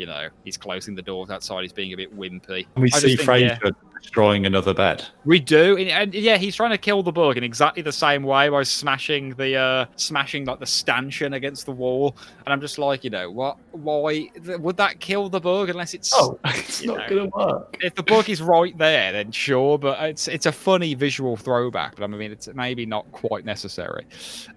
[0.03, 1.62] you know, he's closing the doors outside.
[1.62, 2.66] He's being a bit wimpy.
[2.76, 3.70] We I see just think, yeah.
[4.03, 5.05] Destroying another bed.
[5.24, 8.24] We do, and, and yeah, he's trying to kill the bug in exactly the same
[8.24, 12.16] way by smashing the uh smashing like the stanchion against the wall.
[12.44, 13.59] And I'm just like, you know, what?
[13.70, 14.28] Why
[14.59, 17.09] would that kill the bug unless it's Oh, it's not know.
[17.09, 17.76] going to work.
[17.80, 19.78] if the bug is right there, then sure.
[19.78, 21.94] But it's it's a funny visual throwback.
[21.94, 24.05] But I mean, it's maybe not quite necessary.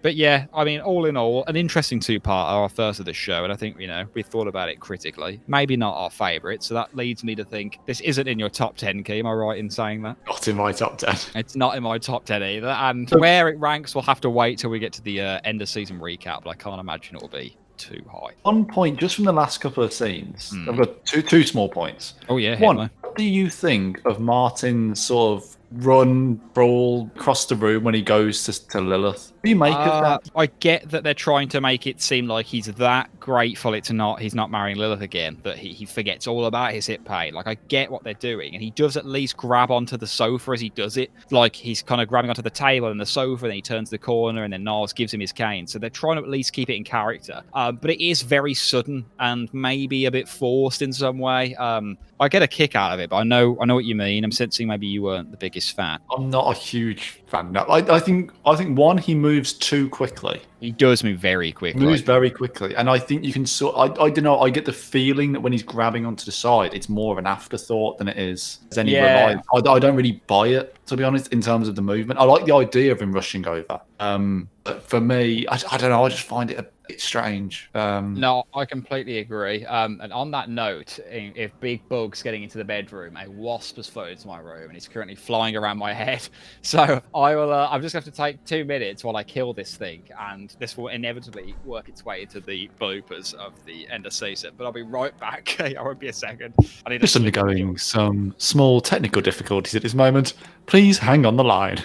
[0.02, 3.14] But yeah, I mean, all in all, an interesting two part, our first of the
[3.14, 5.35] show, and I think you know we thought about it critically.
[5.48, 8.78] Maybe not our favourite, so that leads me to think this isn't in your top
[8.78, 9.04] ten.
[9.04, 10.18] Key, am I right in saying that?
[10.28, 11.16] Not in my top 10.
[11.36, 12.68] It's not in my top 10 either.
[12.68, 15.62] And where it ranks, we'll have to wait till we get to the uh, end
[15.62, 18.32] of season recap, but I can't imagine it'll be too high.
[18.44, 20.70] One point, just from the last couple of scenes, Hmm.
[20.70, 22.14] I've got two two small points.
[22.30, 22.60] Oh, yeah.
[22.60, 22.90] One, Hitler.
[23.02, 28.02] what do you think of Martin's sort of run, brawl across the room when he
[28.02, 29.32] goes to, to Lilith?
[29.36, 30.32] What do you make of Uh, that?
[30.36, 34.20] I get that they're trying to make it seem like he's that grateful it's not
[34.22, 37.32] he's not marrying Lilith again that he, he forgets all about his hit pay.
[37.32, 40.52] Like I get what they're doing, and he does at least grab onto the sofa
[40.52, 41.12] as he does it.
[41.32, 43.90] Like he's kind of grabbing onto the table and the sofa, and then he turns
[43.90, 45.68] the corner, and then Niles gives him his cane.
[45.68, 47.42] So they're trying to at least keep it in character.
[47.54, 51.56] Um, but it is very sudden and maybe a bit forced in some way.
[51.56, 53.96] Um, I get a kick out of it, but I know I know what you
[53.96, 54.24] mean.
[54.24, 56.00] I'm sensing maybe you weren't the biggest fan.
[56.16, 57.52] I'm not a huge fan.
[57.52, 60.42] No, I, I think I think one he moves too quickly.
[60.60, 61.86] He does move very quickly.
[61.86, 63.76] moves very quickly, and I think you can sort.
[63.78, 64.40] I, I don't know.
[64.40, 67.28] I get the feeling that when he's grabbing onto the side, it's more of an
[67.28, 69.04] afterthought than it is as any Yeah.
[69.20, 69.46] reliance.
[69.54, 72.20] I, I don't really buy it to be honest in terms of the movement.
[72.20, 73.82] I like the idea of him rushing over.
[74.00, 76.04] Um, but for me, I, I don't know.
[76.06, 77.70] I just find it a bit strange.
[77.74, 79.66] Um, No, I completely agree.
[79.66, 83.88] Um, and on that note, if Big Bug's getting into the bedroom, a wasp has
[83.88, 86.28] floated to my room and he's currently flying around my head.
[86.62, 87.52] So I will.
[87.52, 90.04] Uh, I'm just going to have to take two minutes while I kill this thing,
[90.20, 94.54] and this will inevitably work its way into the bloopers of the end of season.
[94.58, 95.60] But I'll be right back.
[95.60, 96.54] I won't be a second.
[96.86, 100.34] I need Just undergoing some small technical difficulties at this moment.
[100.66, 101.84] Please hang on the line.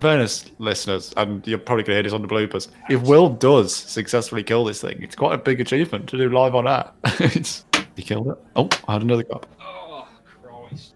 [0.00, 2.68] Fairness, listeners, and you're probably going to hear this on the bloopers.
[2.90, 6.54] If Will does successfully kill this thing, it's quite a big achievement to do live
[6.54, 6.90] on air.
[7.96, 8.38] he killed it.
[8.56, 9.46] Oh, I had another cup.
[9.60, 10.06] Oh,
[10.42, 10.94] Christ.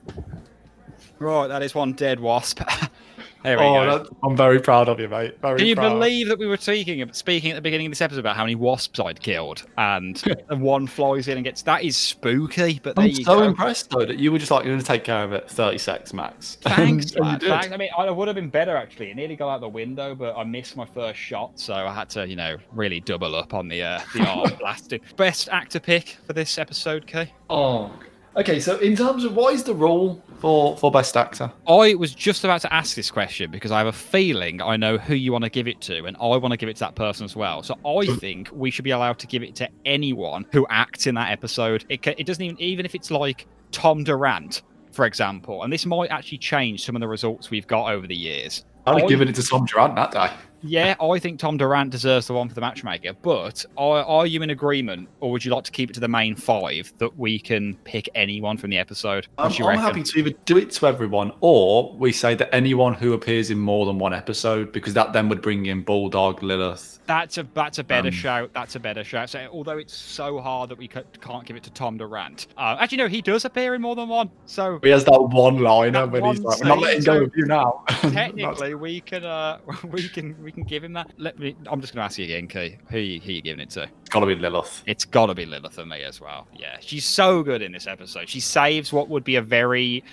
[1.19, 2.61] Right, that is one dead wasp.
[3.43, 3.99] there we Oh, go.
[3.99, 5.39] that, I'm very proud of you, mate.
[5.41, 5.95] Very Can you proud.
[5.95, 8.55] believe that we were speaking speaking at the beginning of this episode about how many
[8.55, 12.81] wasps I'd killed, and and one flies in and gets that is spooky.
[12.83, 13.43] But there I'm you so go.
[13.45, 15.79] impressed though that you were just like, you're going to take care of it 30
[15.79, 16.59] seconds max.
[16.63, 17.39] Thanks, And you man.
[17.39, 17.49] did.
[17.49, 17.73] Thanks.
[17.73, 19.11] I mean, I would have been better actually.
[19.11, 22.09] It nearly got out the window, but I missed my first shot, so I had
[22.11, 25.01] to, you know, really double up on the uh, the arm blasting.
[25.17, 27.33] Best actor pick for this episode, Kay.
[27.49, 27.91] Oh,
[28.37, 28.61] okay.
[28.61, 31.53] So in terms of what is the rule for for best actor?
[31.67, 34.99] I was just about to ask this question because I have a feeling I know
[34.99, 36.95] who you want to give it to, and I want to give it to that
[36.95, 37.63] person as well.
[37.63, 38.19] So I mm.
[38.19, 41.85] think we should be allowed to give it to anyone who acts in that episode.
[41.89, 44.51] It, it doesn't even, even if it's like Tom Duran,
[44.93, 48.17] for example, and this might actually change some of the results we've got over the
[48.17, 48.65] years.
[48.87, 50.31] I'd have given it to Tom Duran that day.
[50.63, 54.43] Yeah, I think Tom Duran deserves the one for the matchmaker, but are, are you
[54.43, 57.39] in agreement, or would you like to keep it to the main five that we
[57.39, 59.27] can pick anyone from the episode?
[59.37, 62.95] What I'm, I'm happy to either do it to everyone, or we say that anyone
[62.95, 67.00] who appears in more than one episode, because that then would bring in Bulldog, Lilith.
[67.11, 68.51] That's a that's a better Um, shout.
[68.55, 69.31] That's a better shout.
[69.31, 72.77] So although it's so hard that we ca- can't give it to Tom Duran, uh,
[72.79, 74.31] actually no, he does appear in more than one.
[74.47, 77.33] So He has that one liner when he's like, "We're not letting so go of
[77.35, 79.59] you now." technically we can uh
[79.91, 81.11] we can we can give him that.
[81.19, 81.57] Let me.
[81.67, 82.79] I'm just gonna ask you again, Key.
[82.91, 83.89] Who you, who you giving it to?
[84.11, 84.83] Got to be Lilith.
[84.87, 86.47] It's got to be Lilith for me as well.
[86.57, 88.29] Yeah, she's so good in this episode.
[88.29, 90.05] She saves what would be a very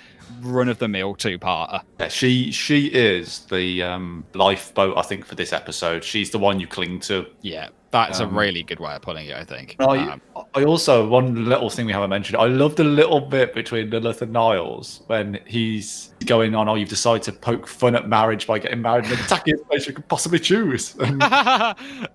[0.42, 1.82] run of the mill two parter.
[2.00, 6.04] Yeah, she she is the um, lifeboat, I think, for this episode.
[6.04, 7.26] She's the one you cling to.
[7.42, 9.36] Yeah, that's Um, a really good way of putting it.
[9.38, 9.76] I think.
[9.80, 10.22] I, Um,
[10.54, 12.38] I also one little thing we haven't mentioned.
[12.38, 16.68] I love the little bit between Lilith and Niles when he's going on.
[16.68, 19.88] Oh, you've decided to poke fun at marriage by getting married in the tackiest place
[19.88, 20.96] you could possibly choose.
[21.00, 21.22] And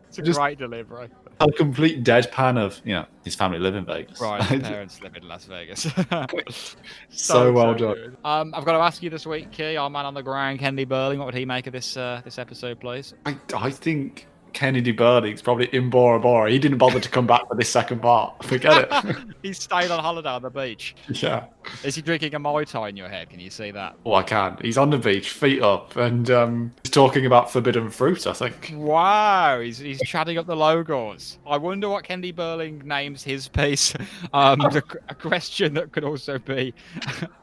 [0.09, 1.09] it's a Just- great delivery.
[1.41, 4.21] A complete deadpan of you know his family live in Vegas.
[4.21, 5.87] Right, his parents live in Las Vegas.
[7.11, 8.17] So well done.
[8.25, 10.85] Um, I've got to ask you this week, Key, our man on the ground, Kennedy
[10.85, 11.19] Burling.
[11.19, 13.15] What would he make of this uh, this episode, please?
[13.27, 16.51] I, I think Kennedy Burling's probably in Bora Bora.
[16.51, 18.45] He didn't bother to come back for this second part.
[18.45, 19.17] Forget it.
[19.43, 20.95] He's staying on holiday on the beach.
[21.09, 21.45] yeah.
[21.85, 23.31] Is he drinking a Mai Tai in your head?
[23.31, 23.95] Can you see that?
[24.05, 24.59] Oh, I can.
[24.63, 28.27] He's on the beach, feet up, and um, he's talking about forbidden fruit.
[28.27, 28.73] I think.
[28.75, 31.39] Wow, he's, he's chatting up the logos.
[31.47, 33.95] I wonder what Kennedy Burling names his piece.
[34.35, 36.73] Um, the, a question that could also be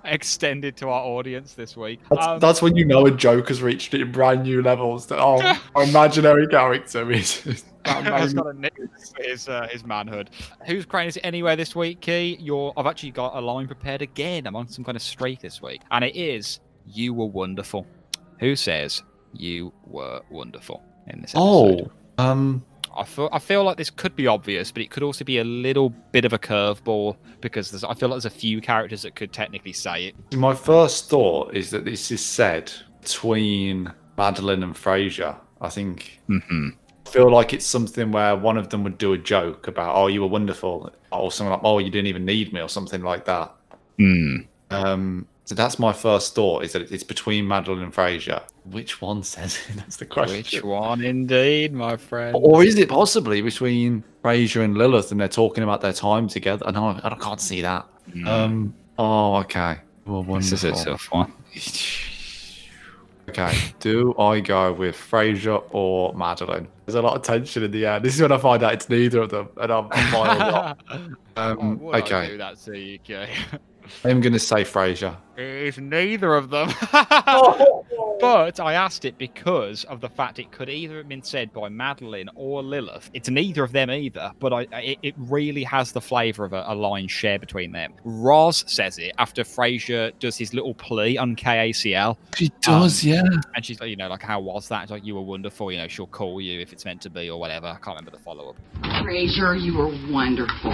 [0.06, 2.00] extended to our audience this week.
[2.10, 5.06] That's, Um, that's when you know a joke has reached it in brand new levels.
[5.08, 5.40] That oh,
[5.76, 7.46] our imaginary character is.
[7.46, 8.78] is that Has got a nick
[9.18, 10.30] his uh, his manhood.
[10.66, 12.38] Who's crying is it anyway this week, Key?
[12.40, 14.48] You're I've actually got a line prepared again.
[14.48, 17.86] I'm on some kind of streak this week, and it is "You were wonderful."
[18.40, 21.92] Who says you were wonderful in this episode?
[22.18, 22.64] Oh, um,
[22.96, 25.44] I feel I feel like this could be obvious, but it could also be a
[25.44, 29.16] little bit of a curveball because there's, I feel like there's a few characters that
[29.16, 30.36] could technically say it.
[30.36, 32.72] my first thought is that this is said
[33.02, 35.38] between Madeline and Frasier.
[35.62, 36.70] I think Mm-hmm.
[37.10, 40.06] I feel like it's something where one of them would do a joke about, "Oh,
[40.08, 43.26] you were wonderful," or something like, "Oh, you didn't even need me," or something like
[43.26, 43.52] that.
[43.98, 44.46] Mm.
[44.70, 48.44] Um, so that's my first thought: is that it's between Madeline and Frasier.
[48.66, 49.76] Which one says it?
[49.78, 50.38] That's the question.
[50.38, 52.36] Which one, indeed, my friend?
[52.40, 56.72] Or is it possibly between Frasier and Lilith, and they're talking about their time together?
[56.72, 57.88] No, I can't see that.
[58.12, 58.28] Mm.
[58.28, 58.76] Um.
[59.00, 59.80] Oh, okay.
[60.06, 60.92] Well, this is a wonderful.
[60.92, 61.34] tough one.
[63.30, 63.56] Okay.
[63.80, 66.68] Do I go with Frasier or Madeline?
[66.86, 68.00] There's a lot of tension in the air.
[68.00, 69.90] This is when I find out it's neither of them, and I'm.
[71.38, 72.28] Oh, Um, I okay.
[72.32, 73.00] do that to you?
[74.04, 75.16] I'm gonna say Frasier.
[75.38, 76.70] It's neither of them.
[76.94, 77.86] Oh.
[78.20, 81.70] but I asked it because of the fact it could either have been said by
[81.70, 83.10] Madeline or Lilith.
[83.14, 86.52] It's neither of them either, but I, I- it, it really has the flavour of
[86.52, 87.94] a, a line shared between them.
[88.04, 93.24] Roz says it after Frasier does his little plea on KACL, She does, um, yeah.
[93.56, 94.84] and she's like, you know, like, how was that?
[94.84, 97.30] It's like, you were wonderful, you know, she'll call you if it's meant to be
[97.30, 97.68] or whatever.
[97.68, 98.56] I can't remember the follow up.
[99.02, 100.74] Frasier, you were wonderful.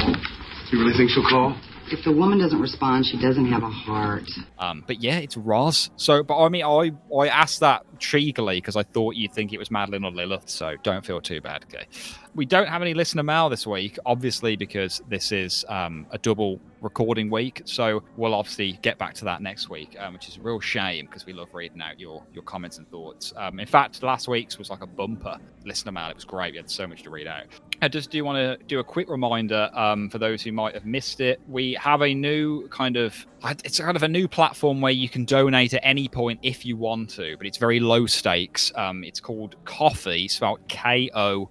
[0.71, 1.55] You really think she'll call?
[1.91, 4.29] If the woman doesn't respond, she doesn't have a heart.
[4.57, 5.91] Um, but yeah, it's Roz.
[5.97, 9.57] So, but I mean, I I asked that cheekily because I thought you'd think it
[9.57, 10.49] was Madeline or Lilith.
[10.49, 11.63] So don't feel too bad.
[11.65, 11.87] Okay.
[12.33, 16.59] We don't have any listener mail this week, obviously because this is um, a double
[16.81, 17.61] recording week.
[17.65, 21.05] So we'll obviously get back to that next week, um, which is a real shame
[21.07, 23.33] because we love reading out your your comments and thoughts.
[23.35, 26.09] Um, in fact, last week's was like a bumper listener mail.
[26.09, 26.53] It was great.
[26.53, 27.45] We had so much to read out.
[27.81, 30.85] I just do want to do a quick reminder um, for those who might have
[30.85, 31.41] missed it.
[31.47, 33.25] We have a new kind of
[33.63, 36.77] it's kind of a new platform where you can donate at any point if you
[36.77, 38.71] want to, but it's very low stakes.
[38.75, 41.49] Um, it's called Ko-fi, spelled K O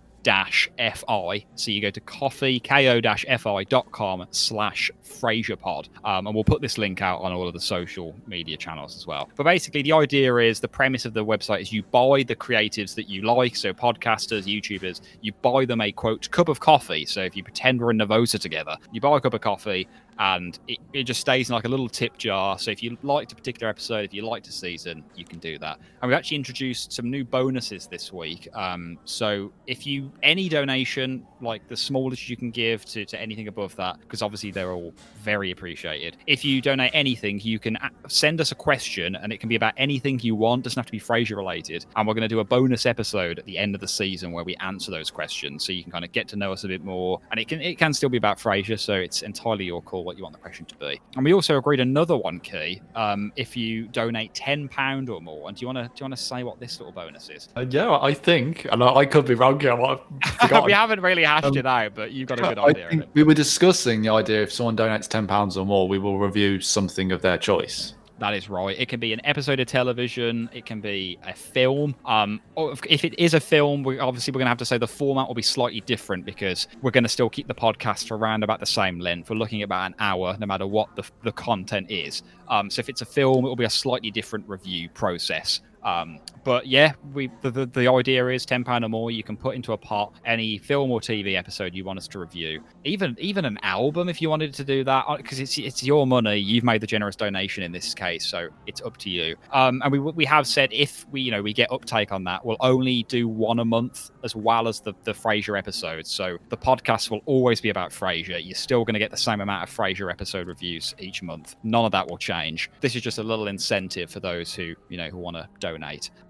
[1.55, 5.89] so you go to coffee ko dash fi.com slash frasierpod.
[6.05, 9.07] Um, and we'll put this link out on all of the social media channels as
[9.07, 9.29] well.
[9.37, 12.95] But basically the idea is the premise of the website is you buy the creatives
[12.95, 17.05] that you like so podcasters youtubers you buy them a quote cup of coffee.
[17.05, 19.87] So if you pretend we're in Nervosa together you buy a cup of coffee
[20.19, 22.59] and it, it just stays in like a little tip jar.
[22.59, 25.59] So if you liked a particular episode, if you liked a season, you can do
[25.59, 25.79] that.
[26.01, 28.49] And we've actually introduced some new bonuses this week.
[28.55, 33.49] Um, so if you any donation, like the smallest you can give to, to anything
[33.49, 34.93] above that, because obviously they're all
[35.23, 36.17] very appreciated.
[36.27, 37.77] If you donate anything, you can
[38.09, 40.65] send us a question, and it can be about anything you want.
[40.65, 41.87] Doesn't have to be Frasier related.
[41.97, 44.45] And we're going to do a bonus episode at the end of the season where
[44.45, 46.85] we answer those questions, so you can kind of get to know us a bit
[46.85, 47.21] more.
[47.31, 50.17] And it can it can still be about Frasier, so it's entirely your call what
[50.17, 51.01] you want the question to be.
[51.17, 52.81] And we also agreed another one key.
[52.95, 56.05] Um, if you donate ten pound or more, and do you want to do you
[56.05, 57.49] want to say what this little bonus is?
[57.57, 59.75] Uh, yeah, I think, and I, I could be wrong here.
[60.65, 63.07] We haven't really hashed Um, it out, but you've got a good idea.
[63.15, 66.61] we were discussing the idea if someone donates ten pounds or more, we will review
[66.61, 67.95] something of their choice.
[68.21, 68.79] That is right.
[68.79, 70.49] It can be an episode of television.
[70.53, 71.97] It can be a film.
[72.05, 74.79] Um, if- if it is a film, we obviously we're going to have to say
[74.79, 78.17] the format will be slightly different because we're going to still keep the podcast for
[78.17, 79.31] around about the same length.
[79.31, 82.23] We're looking at about an hour, no matter what the, the content is.
[82.49, 85.61] Um, so if it's a film, it will be a slightly different review process.
[85.85, 89.11] Um, but yeah, we the, the, the idea is ten pound or more.
[89.11, 92.19] You can put into a pot any film or TV episode you want us to
[92.19, 96.07] review, even even an album if you wanted to do that, because it's it's your
[96.07, 96.37] money.
[96.37, 99.37] You've made the generous donation in this case, so it's up to you.
[99.53, 102.45] Um, and we we have said if we you know we get uptake on that,
[102.45, 106.11] we'll only do one a month as well as the the Frasier episodes.
[106.11, 108.45] So the podcast will always be about Frasier.
[108.45, 111.57] You're still going to get the same amount of Frasier episode reviews each month.
[111.63, 112.71] None of that will change.
[112.81, 115.74] This is just a little incentive for those who you know who want to donate.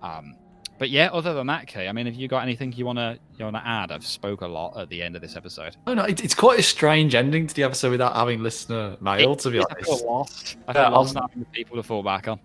[0.02, 0.36] Um,
[0.78, 3.18] but yeah, other than that, Kay, I mean, have you got anything you want to
[3.36, 3.90] You want to add?
[3.90, 5.76] I've spoke a lot at the end of this episode.
[5.88, 9.34] Oh no, it, it's quite a strange ending to the episode without having listener mail.
[9.36, 10.56] to be I honest, feel lost.
[10.68, 12.38] I Yeah, feel lost I'm- not having people to fall back on.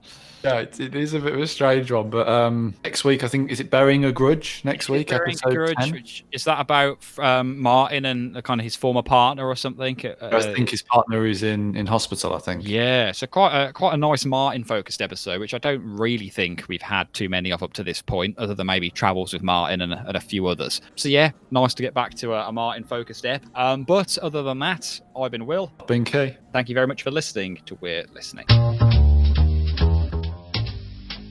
[0.44, 2.10] yeah, it, it is a bit of a strange one.
[2.10, 5.54] But um, next week, I think is it burying a grudge next week, Bearing episode
[5.54, 5.92] Grudge, 10?
[5.92, 9.96] which- is that about um, Martin and kind of his former partner or something?
[10.20, 12.34] Uh, I think his partner is in in hospital.
[12.34, 12.68] I think.
[12.68, 16.64] Yeah, so quite a quite a nice Martin focused episode, which I don't really think
[16.68, 19.82] we've had too many of up to this point, other than maybe travels with Martin
[19.82, 20.79] and, and a few others.
[20.96, 23.44] So yeah, nice to get back to a, a Martin focused ep.
[23.56, 25.72] Um, but other than that, I've been Will.
[25.88, 26.38] Binky.
[26.54, 28.46] Thank you very much for listening to We're Listening.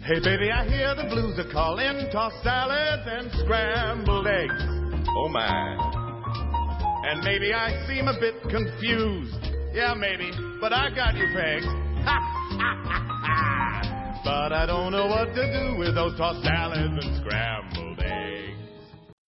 [0.09, 4.65] Hey baby, I hear the blues are calling, tossed salads and scrambled eggs.
[5.17, 5.77] Oh my.
[7.05, 9.37] And maybe I seem a bit confused.
[9.75, 10.31] Yeah, maybe,
[10.63, 11.67] but I got you pegged.
[14.25, 17.99] but I don't know what to do with those tossed salads and scrambled